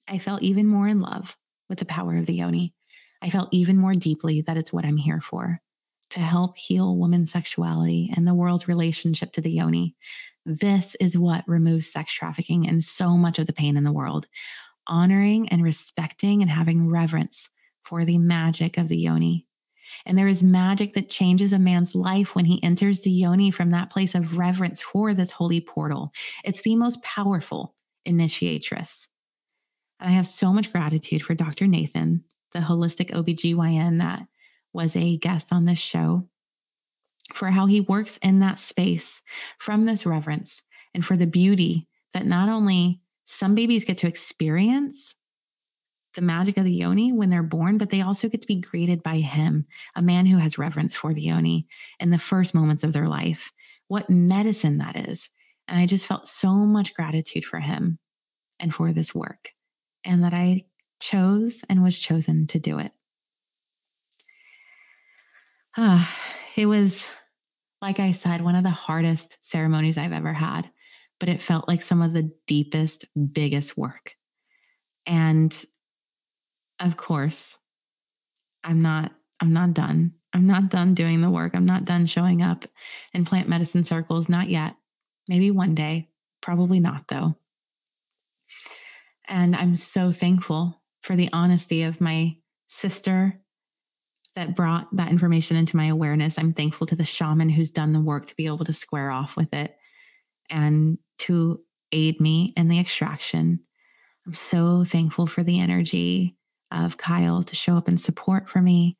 I 0.06 0.18
felt 0.18 0.42
even 0.42 0.66
more 0.66 0.88
in 0.88 1.00
love 1.00 1.36
with 1.68 1.78
the 1.78 1.84
power 1.84 2.16
of 2.16 2.26
the 2.26 2.34
yoni. 2.34 2.74
I 3.20 3.30
felt 3.30 3.48
even 3.52 3.76
more 3.76 3.94
deeply 3.94 4.42
that 4.42 4.56
it's 4.56 4.72
what 4.72 4.84
I'm 4.84 4.96
here 4.96 5.20
for 5.20 5.60
to 6.10 6.20
help 6.20 6.56
heal 6.56 6.96
women's 6.96 7.30
sexuality 7.30 8.10
and 8.16 8.26
the 8.26 8.34
world's 8.34 8.68
relationship 8.68 9.32
to 9.32 9.40
the 9.40 9.50
yoni. 9.50 9.94
This 10.48 10.96
is 10.98 11.18
what 11.18 11.46
removes 11.46 11.92
sex 11.92 12.10
trafficking 12.10 12.66
and 12.66 12.82
so 12.82 13.18
much 13.18 13.38
of 13.38 13.46
the 13.46 13.52
pain 13.52 13.76
in 13.76 13.84
the 13.84 13.92
world. 13.92 14.26
Honoring 14.86 15.50
and 15.50 15.62
respecting 15.62 16.40
and 16.40 16.50
having 16.50 16.88
reverence 16.88 17.50
for 17.84 18.06
the 18.06 18.16
magic 18.16 18.78
of 18.78 18.88
the 18.88 18.96
yoni. 18.96 19.46
And 20.06 20.16
there 20.16 20.26
is 20.26 20.42
magic 20.42 20.94
that 20.94 21.10
changes 21.10 21.52
a 21.52 21.58
man's 21.58 21.94
life 21.94 22.34
when 22.34 22.46
he 22.46 22.62
enters 22.62 23.02
the 23.02 23.10
yoni 23.10 23.50
from 23.50 23.68
that 23.70 23.90
place 23.90 24.14
of 24.14 24.38
reverence 24.38 24.80
for 24.80 25.12
this 25.12 25.32
holy 25.32 25.60
portal. 25.60 26.12
It's 26.44 26.62
the 26.62 26.76
most 26.76 27.02
powerful 27.02 27.74
initiatress. 28.06 29.06
And 30.00 30.08
I 30.08 30.12
have 30.14 30.26
so 30.26 30.50
much 30.50 30.72
gratitude 30.72 31.22
for 31.22 31.34
Dr. 31.34 31.66
Nathan, 31.66 32.24
the 32.52 32.60
holistic 32.60 33.10
OBGYN 33.10 33.98
that 33.98 34.22
was 34.72 34.96
a 34.96 35.18
guest 35.18 35.52
on 35.52 35.66
this 35.66 35.78
show, 35.78 36.26
for 37.32 37.50
how 37.50 37.66
he 37.66 37.80
works 37.80 38.18
in 38.18 38.40
that 38.40 38.58
space 38.58 39.22
from 39.58 39.84
this 39.84 40.06
reverence 40.06 40.62
and 40.94 41.04
for 41.04 41.16
the 41.16 41.26
beauty 41.26 41.86
that 42.14 42.26
not 42.26 42.48
only 42.48 43.00
some 43.24 43.54
babies 43.54 43.84
get 43.84 43.98
to 43.98 44.06
experience 44.06 45.14
the 46.14 46.22
magic 46.22 46.56
of 46.56 46.64
the 46.64 46.72
yoni 46.72 47.12
when 47.12 47.28
they're 47.28 47.42
born, 47.42 47.76
but 47.78 47.90
they 47.90 48.00
also 48.00 48.28
get 48.28 48.40
to 48.40 48.46
be 48.46 48.60
greeted 48.60 49.02
by 49.02 49.16
him, 49.18 49.66
a 49.94 50.02
man 50.02 50.26
who 50.26 50.38
has 50.38 50.58
reverence 50.58 50.94
for 50.94 51.12
the 51.12 51.20
yoni 51.20 51.66
in 52.00 52.10
the 52.10 52.18
first 52.18 52.54
moments 52.54 52.82
of 52.82 52.92
their 52.92 53.06
life. 53.06 53.52
What 53.88 54.10
medicine 54.10 54.78
that 54.78 54.96
is. 54.96 55.30
And 55.68 55.78
I 55.78 55.86
just 55.86 56.06
felt 56.06 56.26
so 56.26 56.50
much 56.50 56.94
gratitude 56.94 57.44
for 57.44 57.60
him 57.60 57.98
and 58.58 58.74
for 58.74 58.92
this 58.92 59.14
work 59.14 59.50
and 60.04 60.24
that 60.24 60.34
I 60.34 60.64
chose 61.00 61.62
and 61.68 61.82
was 61.82 61.98
chosen 61.98 62.46
to 62.48 62.58
do 62.58 62.78
it. 62.78 62.92
Ah, 65.76 66.10
it 66.56 66.66
was, 66.66 67.14
like 67.80 68.00
I 68.00 68.10
said, 68.10 68.40
one 68.40 68.54
of 68.54 68.64
the 68.64 68.70
hardest 68.70 69.44
ceremonies 69.44 69.98
I've 69.98 70.12
ever 70.12 70.32
had, 70.32 70.70
but 71.20 71.28
it 71.28 71.42
felt 71.42 71.68
like 71.68 71.82
some 71.82 72.02
of 72.02 72.12
the 72.12 72.30
deepest, 72.46 73.04
biggest 73.32 73.76
work. 73.76 74.14
And 75.06 75.64
of 76.80 76.96
course, 76.96 77.58
I'm 78.64 78.80
not, 78.80 79.12
I'm 79.40 79.52
not 79.52 79.74
done. 79.74 80.14
I'm 80.32 80.46
not 80.46 80.68
done 80.68 80.94
doing 80.94 81.20
the 81.20 81.30
work. 81.30 81.54
I'm 81.54 81.64
not 81.64 81.84
done 81.84 82.06
showing 82.06 82.42
up 82.42 82.64
in 83.14 83.24
plant 83.24 83.48
medicine 83.48 83.84
circles, 83.84 84.28
not 84.28 84.48
yet. 84.48 84.76
Maybe 85.28 85.50
one 85.50 85.74
day, 85.74 86.10
probably 86.40 86.80
not 86.80 87.08
though. 87.08 87.36
And 89.26 89.54
I'm 89.54 89.76
so 89.76 90.10
thankful 90.10 90.82
for 91.02 91.16
the 91.16 91.30
honesty 91.32 91.82
of 91.82 92.00
my 92.00 92.36
sister 92.66 93.40
that 94.34 94.54
brought 94.54 94.88
that 94.96 95.10
information 95.10 95.56
into 95.56 95.76
my 95.76 95.86
awareness. 95.86 96.38
I'm 96.38 96.52
thankful 96.52 96.86
to 96.88 96.96
the 96.96 97.04
shaman 97.04 97.48
who's 97.48 97.70
done 97.70 97.92
the 97.92 98.00
work 98.00 98.26
to 98.26 98.36
be 98.36 98.46
able 98.46 98.64
to 98.64 98.72
square 98.72 99.10
off 99.10 99.36
with 99.36 99.52
it 99.52 99.76
and 100.50 100.98
to 101.18 101.60
aid 101.92 102.20
me 102.20 102.52
in 102.56 102.68
the 102.68 102.78
extraction. 102.78 103.60
I'm 104.26 104.32
so 104.32 104.84
thankful 104.84 105.26
for 105.26 105.42
the 105.42 105.60
energy 105.60 106.36
of 106.70 106.96
Kyle 106.96 107.42
to 107.42 107.56
show 107.56 107.76
up 107.76 107.88
and 107.88 108.00
support 108.00 108.48
for 108.48 108.60
me. 108.60 108.96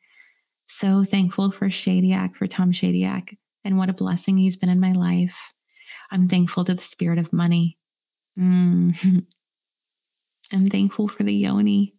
So 0.67 1.05
thankful 1.05 1.51
for 1.51 1.67
Shadyac, 1.67 2.35
for 2.35 2.47
Tom 2.47 2.73
Shadyac, 2.73 3.35
and 3.65 3.79
what 3.79 3.91
a 3.91 3.95
blessing 3.95 4.37
he's 4.37 4.57
been 4.57 4.69
in 4.69 4.81
my 4.81 4.93
life. 4.93 5.55
I'm 6.11 6.29
thankful 6.29 6.65
to 6.65 6.75
the 6.75 6.81
spirit 6.81 7.19
of 7.19 7.33
money. 7.33 7.79
Mm. 8.39 9.25
I'm 10.53 10.65
thankful 10.65 11.09
for 11.09 11.23
the 11.23 11.35
yoni. 11.35 11.93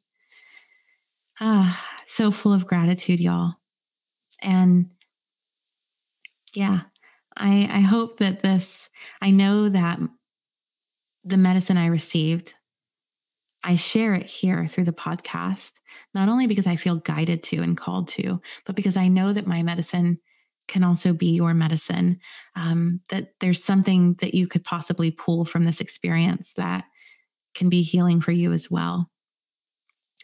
Ah, 1.39 1.99
so 2.05 2.31
full 2.31 2.53
of 2.53 2.67
gratitude, 2.67 3.19
y'all. 3.19 3.53
And 4.41 4.91
yeah, 6.53 6.81
I, 7.37 7.69
I 7.71 7.79
hope 7.79 8.17
that 8.17 8.41
this, 8.41 8.89
I 9.21 9.31
know 9.31 9.69
that 9.69 9.99
the 11.23 11.37
medicine 11.37 11.77
I 11.77 11.87
received, 11.87 12.55
I 13.63 13.75
share 13.75 14.13
it 14.13 14.29
here 14.29 14.67
through 14.67 14.85
the 14.85 14.93
podcast, 14.93 15.73
not 16.13 16.29
only 16.29 16.47
because 16.47 16.67
I 16.67 16.75
feel 16.75 16.95
guided 16.95 17.43
to 17.43 17.61
and 17.61 17.77
called 17.77 18.07
to, 18.09 18.41
but 18.65 18.75
because 18.75 18.97
I 18.97 19.07
know 19.07 19.33
that 19.33 19.47
my 19.47 19.63
medicine 19.63 20.19
can 20.67 20.83
also 20.83 21.13
be 21.13 21.27
your 21.27 21.53
medicine. 21.53 22.19
Um, 22.55 23.01
that 23.09 23.33
there's 23.39 23.63
something 23.63 24.15
that 24.21 24.33
you 24.33 24.47
could 24.47 24.63
possibly 24.63 25.11
pull 25.11 25.43
from 25.43 25.65
this 25.65 25.81
experience 25.81 26.53
that 26.53 26.85
can 27.55 27.69
be 27.69 27.81
healing 27.81 28.21
for 28.21 28.31
you 28.31 28.53
as 28.53 28.69
well. 28.69 29.09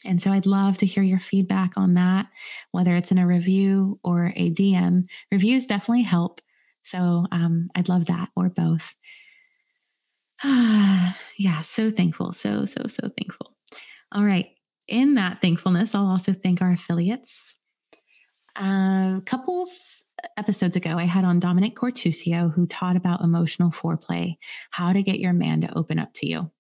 And 0.08 0.22
so 0.22 0.32
I'd 0.32 0.46
love 0.46 0.78
to 0.80 0.86
hear 0.86 1.04
your 1.04 1.20
feedback 1.20 1.78
on 1.78 1.96
that, 1.96 2.28
whether 2.72 2.96
it's 2.96 3.12
in 3.12 3.18
a 3.18 3.28
review 3.28 4.00
or 4.04 4.34
a 4.36 4.52
DM. 4.52 5.06
Reviews 5.32 5.66
definitely 5.66 6.04
help. 6.04 6.42
So 6.82 7.26
um, 7.32 7.70
I'd 7.76 7.90
love 7.90 8.06
that 8.08 8.30
or 8.36 8.50
both. 8.50 8.96
yeah, 10.44 11.62
so 11.62 11.90
thankful. 11.92 12.32
So, 12.34 12.66
so, 12.66 12.84
so 12.88 13.10
thankful. 13.18 13.56
All 14.12 14.24
right. 14.24 14.48
In 14.88 15.16
that 15.16 15.42
thankfulness, 15.42 15.96
I'll 15.96 16.08
also 16.08 16.34
thank 16.34 16.62
our 16.62 16.72
affiliates. 16.72 17.56
Uh, 18.56 19.20
couples 19.26 20.06
episodes 20.38 20.76
ago, 20.76 20.98
I 20.98 21.04
had 21.04 21.26
on 21.26 21.40
Dominic 21.40 21.76
Quartuccio, 21.76 22.54
who 22.54 22.68
taught 22.68 22.96
about 22.96 23.22
emotional 23.22 23.72
foreplay, 23.72 24.36
how 24.72 24.94
to 24.94 25.04
get 25.04 25.20
your 25.20 25.34
man 25.34 25.62
to 25.62 25.78
open 25.78 26.00
up 26.00 26.14
to 26.16 26.28
you. 26.28 26.52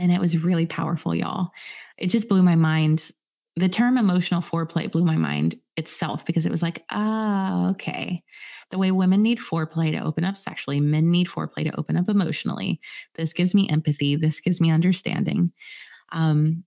And 0.00 0.10
it 0.10 0.18
was 0.18 0.42
really 0.42 0.64
powerful, 0.64 1.14
y'all. 1.14 1.50
It 1.98 2.06
just 2.06 2.28
blew 2.28 2.42
my 2.42 2.56
mind. 2.56 3.10
The 3.56 3.68
term 3.68 3.98
emotional 3.98 4.40
foreplay 4.40 4.90
blew 4.90 5.04
my 5.04 5.16
mind 5.16 5.56
itself 5.76 6.24
because 6.24 6.46
it 6.46 6.50
was 6.50 6.62
like, 6.62 6.82
ah, 6.90 7.68
okay. 7.70 8.22
The 8.70 8.78
way 8.78 8.92
women 8.92 9.20
need 9.20 9.38
foreplay 9.38 9.92
to 9.92 10.02
open 10.02 10.24
up 10.24 10.36
sexually, 10.36 10.80
men 10.80 11.10
need 11.10 11.26
foreplay 11.26 11.70
to 11.70 11.78
open 11.78 11.98
up 11.98 12.08
emotionally. 12.08 12.80
This 13.14 13.34
gives 13.34 13.54
me 13.54 13.68
empathy. 13.68 14.16
This 14.16 14.40
gives 14.40 14.58
me 14.58 14.70
understanding. 14.70 15.52
Um, 16.12 16.64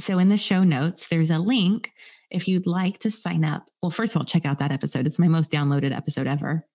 so 0.00 0.18
in 0.18 0.28
the 0.28 0.36
show 0.36 0.64
notes, 0.64 1.08
there's 1.08 1.30
a 1.30 1.38
link 1.38 1.92
if 2.30 2.48
you'd 2.48 2.66
like 2.66 2.98
to 3.00 3.10
sign 3.10 3.44
up. 3.44 3.68
Well, 3.80 3.90
first 3.90 4.14
of 4.14 4.20
all, 4.20 4.24
check 4.24 4.44
out 4.44 4.58
that 4.58 4.72
episode. 4.72 5.06
It's 5.06 5.18
my 5.20 5.28
most 5.28 5.52
downloaded 5.52 5.94
episode 5.94 6.26
ever. 6.26 6.66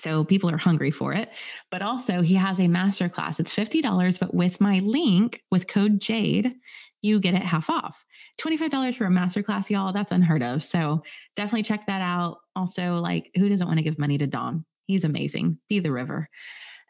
So 0.00 0.24
people 0.24 0.50
are 0.50 0.56
hungry 0.56 0.90
for 0.90 1.12
it. 1.12 1.30
But 1.70 1.82
also, 1.82 2.22
he 2.22 2.34
has 2.34 2.58
a 2.58 2.64
masterclass. 2.64 3.38
It's 3.40 3.54
$50, 3.54 4.18
but 4.18 4.34
with 4.34 4.60
my 4.60 4.80
link 4.80 5.42
with 5.50 5.68
code 5.68 6.00
JADE, 6.00 6.54
you 7.02 7.20
get 7.20 7.34
it 7.34 7.42
half 7.42 7.70
off. 7.70 8.04
$25 8.40 8.94
for 8.94 9.06
a 9.06 9.10
masterclass, 9.10 9.70
y'all, 9.70 9.92
that's 9.92 10.12
unheard 10.12 10.42
of. 10.42 10.62
So 10.62 11.02
definitely 11.36 11.62
check 11.62 11.86
that 11.86 12.02
out. 12.02 12.38
Also, 12.56 12.94
like, 12.94 13.30
who 13.36 13.48
doesn't 13.48 13.66
want 13.66 13.78
to 13.78 13.84
give 13.84 13.98
money 13.98 14.18
to 14.18 14.26
Dom? 14.26 14.64
He's 14.86 15.04
amazing. 15.04 15.58
Be 15.68 15.78
the 15.78 15.92
river. 15.92 16.28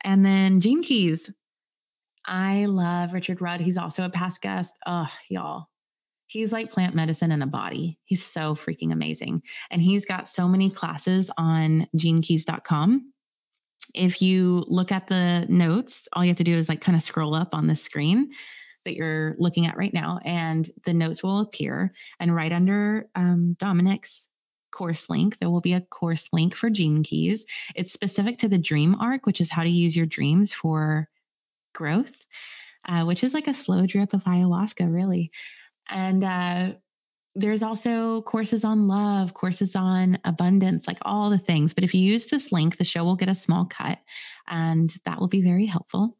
And 0.03 0.25
then 0.25 0.61
Gene 0.61 0.83
Keys. 0.83 1.33
I 2.27 2.67
love 2.67 3.13
Richard 3.13 3.41
Rudd. 3.41 3.61
He's 3.61 3.79
also 3.79 4.05
a 4.05 4.11
past 4.11 4.43
guest. 4.43 4.77
Oh, 4.87 5.09
y'all. 5.29 5.70
He's 6.31 6.53
like 6.53 6.71
plant 6.71 6.95
medicine 6.95 7.33
in 7.33 7.43
a 7.43 7.47
body. 7.47 7.99
He's 8.05 8.25
so 8.25 8.55
freaking 8.55 8.93
amazing. 8.93 9.43
And 9.71 9.83
he's 9.83 10.07
got 10.07 10.29
so 10.29 10.47
many 10.47 10.71
classes 10.71 11.31
on 11.37 11.87
genekeys.com. 11.97 13.13
If 13.95 14.23
you 14.23 14.65
look 14.69 14.93
at 14.93 15.09
the 15.09 15.47
notes, 15.49 16.07
all 16.13 16.25
you 16.25 16.31
have 16.31 16.37
to 16.37 16.45
do 16.45 16.55
is 16.55 16.69
like 16.69 16.81
kind 16.81 16.95
of 16.95 17.03
scroll 17.03 17.35
up 17.35 17.55
on 17.55 17.67
the 17.67 17.75
screen 17.75 18.31
that 18.85 18.95
you're 18.95 19.35
looking 19.39 19.67
at 19.67 19.77
right 19.77 19.93
now, 19.93 20.21
and 20.25 20.69
the 20.85 20.95
notes 20.95 21.23
will 21.23 21.41
appear. 21.41 21.93
And 22.19 22.35
right 22.35 22.53
under 22.53 23.09
um, 23.15 23.55
Dominic's 23.59 24.29
course 24.73 25.11
link, 25.11 25.39
there 25.39 25.51
will 25.51 25.61
be 25.61 25.73
a 25.73 25.81
course 25.81 26.29
link 26.33 26.55
for 26.55 26.71
Gene 26.71 27.03
Keys. 27.03 27.45
It's 27.75 27.93
specific 27.93 28.39
to 28.39 28.49
the 28.49 28.59
dream 28.59 28.95
arc, 29.01 29.27
which 29.27 29.41
is 29.41 29.51
how 29.51 29.65
to 29.65 29.69
use 29.69 29.97
your 29.97 30.07
dreams 30.07 30.53
for 30.53 31.09
growth, 31.75 32.27
uh, 32.89 33.05
which 33.05 33.25
is 33.25 33.35
like 33.35 33.49
a 33.49 33.55
slow 33.55 33.87
drip 33.87 34.15
of 34.15 34.25
ayahuasca, 34.25 34.93
really. 34.93 35.31
And 35.89 36.23
uh, 36.25 36.73
there's 37.35 37.63
also 37.63 38.23
courses 38.23 38.65
on 38.65 38.89
love, 38.89 39.35
courses 39.35 39.77
on 39.77 40.19
abundance, 40.25 40.87
like 40.87 40.99
all 41.03 41.31
the 41.31 41.39
things. 41.39 41.75
But 41.75 41.85
if 41.85 41.95
you 41.95 42.01
use 42.01 42.27
this 42.27 42.53
link, 42.53 42.77
the 42.77 42.85
show 42.85 43.05
will 43.05 43.17
get 43.17 43.29
a 43.29 43.35
small 43.35 43.65
cut, 43.65 43.99
and 44.49 44.91
that 45.05 45.21
will 45.21 45.29
be 45.29 45.43
very 45.43 45.67
helpful. 45.67 46.17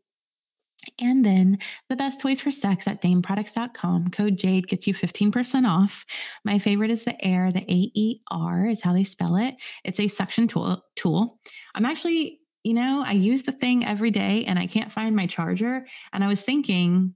And 1.01 1.25
then 1.25 1.59
the 1.89 1.97
best 1.97 2.21
toys 2.21 2.41
for 2.41 2.51
sex 2.51 2.87
at 2.89 3.03
dameproducts.com. 3.03 4.09
Code 4.09 4.39
JADE 4.39 4.67
gets 4.67 4.87
you 4.87 4.95
15% 4.95 5.67
off. 5.67 6.07
My 6.45 6.59
favorite 6.59 6.91
is 6.91 7.05
the 7.05 7.23
Aer, 7.25 7.53
the 7.53 7.61
A 7.63 7.91
E 7.95 8.21
R 8.31 8.67
is 8.67 8.83
how 8.83 8.93
they 8.93 9.05
spell 9.05 9.37
it. 9.37 9.57
It's 9.85 10.01
a 10.01 10.09
suction 10.09 10.49
tool. 10.49 10.83
tool. 10.97 11.39
I'm 11.75 11.85
actually, 11.85 12.41
you 12.65 12.75
know, 12.75 13.03
I 13.05 13.13
use 13.13 13.43
the 13.43 13.53
thing 13.53 13.85
every 13.85 14.11
day 14.11 14.45
and 14.47 14.59
I 14.59 14.67
can't 14.67 14.93
find 14.93 15.15
my 15.15 15.27
charger. 15.27 15.87
And 16.13 16.25
I 16.25 16.29
was 16.29 16.43
thinking, 16.43 17.15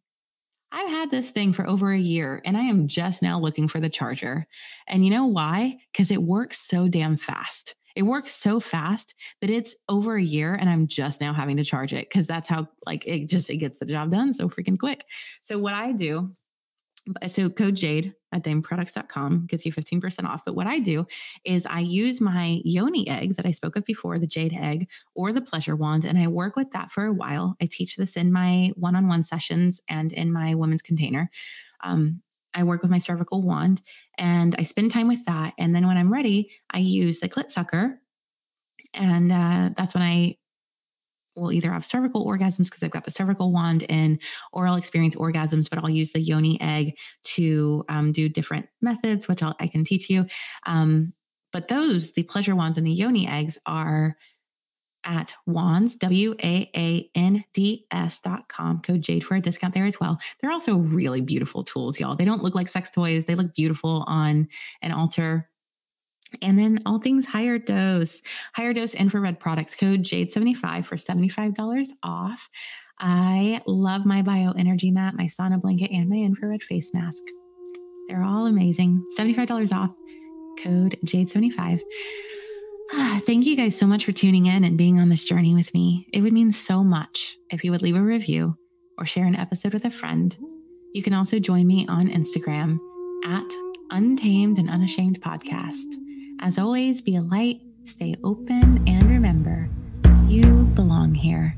I've 0.74 0.90
had 0.90 1.10
this 1.10 1.30
thing 1.30 1.52
for 1.52 1.68
over 1.68 1.92
a 1.92 1.98
year 1.98 2.42
and 2.44 2.56
I 2.56 2.62
am 2.62 2.88
just 2.88 3.22
now 3.22 3.38
looking 3.38 3.68
for 3.68 3.78
the 3.78 3.88
charger. 3.88 4.44
And 4.88 5.04
you 5.04 5.10
know 5.10 5.28
why? 5.28 5.76
Because 5.92 6.10
it 6.10 6.20
works 6.20 6.58
so 6.58 6.88
damn 6.88 7.16
fast. 7.16 7.76
It 7.94 8.02
works 8.02 8.32
so 8.32 8.58
fast 8.58 9.14
that 9.40 9.50
it's 9.50 9.76
over 9.88 10.16
a 10.16 10.22
year 10.22 10.52
and 10.52 10.68
I'm 10.68 10.88
just 10.88 11.20
now 11.20 11.32
having 11.32 11.58
to 11.58 11.64
charge 11.64 11.94
it 11.94 12.08
because 12.08 12.26
that's 12.26 12.48
how 12.48 12.66
like 12.86 13.06
it 13.06 13.28
just 13.28 13.50
it 13.50 13.58
gets 13.58 13.78
the 13.78 13.86
job 13.86 14.10
done 14.10 14.34
so 14.34 14.48
freaking 14.48 14.76
quick. 14.76 15.04
So 15.42 15.58
what 15.58 15.74
I 15.74 15.92
do 15.92 16.32
so 17.28 17.50
code 17.50 17.76
jade 17.76 18.14
at 18.34 18.42
dameproducts.com 18.42 19.46
gets 19.46 19.64
you 19.64 19.72
15% 19.72 20.24
off. 20.24 20.44
But 20.44 20.54
what 20.54 20.66
i 20.66 20.78
do 20.78 21.06
is 21.44 21.66
i 21.66 21.80
use 21.80 22.20
my 22.20 22.60
yoni 22.64 23.08
egg 23.08 23.36
that 23.36 23.46
i 23.46 23.50
spoke 23.50 23.76
of 23.76 23.84
before 23.84 24.18
the 24.18 24.26
jade 24.26 24.52
egg 24.52 24.88
or 25.14 25.32
the 25.32 25.40
pleasure 25.40 25.76
wand 25.76 26.04
and 26.04 26.18
i 26.18 26.26
work 26.26 26.56
with 26.56 26.72
that 26.72 26.90
for 26.90 27.04
a 27.04 27.12
while. 27.12 27.56
I 27.62 27.66
teach 27.70 27.96
this 27.96 28.16
in 28.16 28.32
my 28.32 28.72
one-on-one 28.76 29.22
sessions 29.22 29.80
and 29.88 30.12
in 30.12 30.32
my 30.32 30.54
women's 30.54 30.82
container. 30.82 31.30
Um, 31.82 32.22
i 32.54 32.62
work 32.62 32.82
with 32.82 32.90
my 32.90 32.98
cervical 32.98 33.42
wand 33.42 33.82
and 34.18 34.54
i 34.58 34.62
spend 34.62 34.90
time 34.90 35.08
with 35.08 35.24
that. 35.26 35.54
And 35.58 35.74
then 35.74 35.86
when 35.86 35.96
i'm 35.96 36.12
ready 36.12 36.50
i 36.70 36.78
use 36.78 37.20
the 37.20 37.28
clit 37.28 37.50
sucker. 37.50 38.00
And 38.92 39.32
uh, 39.32 39.70
that's 39.76 39.94
when 39.94 40.02
i 40.02 40.36
will 41.36 41.52
either 41.52 41.72
have 41.72 41.84
cervical 41.84 42.24
orgasms 42.26 42.64
because 42.64 42.82
I've 42.82 42.90
got 42.90 43.04
the 43.04 43.10
cervical 43.10 43.52
wand 43.52 43.84
in, 43.88 44.18
or 44.52 44.66
I'll 44.66 44.76
experience 44.76 45.16
orgasms, 45.16 45.68
but 45.68 45.78
I'll 45.78 45.90
use 45.90 46.12
the 46.12 46.20
yoni 46.20 46.60
egg 46.60 46.96
to 47.24 47.84
um, 47.88 48.12
do 48.12 48.28
different 48.28 48.66
methods, 48.80 49.28
which 49.28 49.42
I'll, 49.42 49.56
i 49.60 49.66
can 49.66 49.84
teach 49.84 50.10
you. 50.10 50.26
Um, 50.66 51.12
but 51.52 51.68
those, 51.68 52.12
the 52.12 52.24
pleasure 52.24 52.56
wands 52.56 52.78
and 52.78 52.86
the 52.86 52.92
yoni 52.92 53.28
eggs, 53.28 53.58
are 53.66 54.16
at 55.04 55.34
wands, 55.46 55.96
W 55.96 56.34
A 56.42 56.70
A 56.74 57.10
N 57.14 57.44
D 57.52 57.86
S 57.90 58.20
dot 58.20 58.48
com. 58.48 58.80
Code 58.80 59.02
Jade 59.02 59.24
for 59.24 59.34
a 59.34 59.40
discount 59.40 59.74
there 59.74 59.84
as 59.84 60.00
well. 60.00 60.18
They're 60.40 60.50
also 60.50 60.76
really 60.76 61.20
beautiful 61.20 61.62
tools, 61.62 62.00
y'all. 62.00 62.16
They 62.16 62.24
don't 62.24 62.42
look 62.42 62.54
like 62.54 62.68
sex 62.68 62.90
toys, 62.90 63.24
they 63.26 63.34
look 63.34 63.54
beautiful 63.54 64.04
on 64.06 64.48
an 64.82 64.92
altar 64.92 65.48
and 66.42 66.58
then 66.58 66.80
all 66.86 66.98
things 66.98 67.26
HigherDOSE, 67.26 68.22
higher 68.54 68.72
dose 68.72 68.94
infrared 68.94 69.40
products, 69.40 69.74
code 69.74 70.02
JADE75 70.02 70.84
for 70.84 70.96
$75 70.96 71.88
off. 72.02 72.50
I 72.98 73.60
love 73.66 74.06
my 74.06 74.22
bioenergy 74.22 74.92
mat, 74.92 75.14
my 75.14 75.24
sauna 75.24 75.60
blanket, 75.60 75.90
and 75.90 76.08
my 76.08 76.16
infrared 76.16 76.62
face 76.62 76.92
mask. 76.94 77.22
They're 78.08 78.24
all 78.24 78.46
amazing. 78.46 79.04
$75 79.18 79.72
off, 79.72 79.94
code 80.62 80.96
JADE75. 81.04 81.80
Ah, 82.92 83.20
thank 83.24 83.46
you 83.46 83.56
guys 83.56 83.76
so 83.76 83.86
much 83.86 84.04
for 84.04 84.12
tuning 84.12 84.46
in 84.46 84.62
and 84.62 84.76
being 84.78 85.00
on 85.00 85.08
this 85.08 85.24
journey 85.24 85.54
with 85.54 85.72
me. 85.74 86.06
It 86.12 86.20
would 86.20 86.32
mean 86.32 86.52
so 86.52 86.84
much 86.84 87.38
if 87.50 87.64
you 87.64 87.70
would 87.70 87.82
leave 87.82 87.96
a 87.96 88.02
review 88.02 88.56
or 88.98 89.06
share 89.06 89.26
an 89.26 89.36
episode 89.36 89.72
with 89.72 89.84
a 89.84 89.90
friend. 89.90 90.36
You 90.92 91.02
can 91.02 91.14
also 91.14 91.38
join 91.38 91.66
me 91.66 91.86
on 91.88 92.08
Instagram 92.08 92.78
at 93.24 93.50
Untamed 93.90 94.58
and 94.58 94.70
Unashamed 94.70 95.20
Podcast. 95.20 96.03
As 96.44 96.58
always, 96.58 97.00
be 97.00 97.16
a 97.16 97.22
light, 97.22 97.62
stay 97.84 98.16
open, 98.22 98.86
and 98.86 99.08
remember, 99.08 99.66
you 100.28 100.64
belong 100.74 101.14
here. 101.14 101.56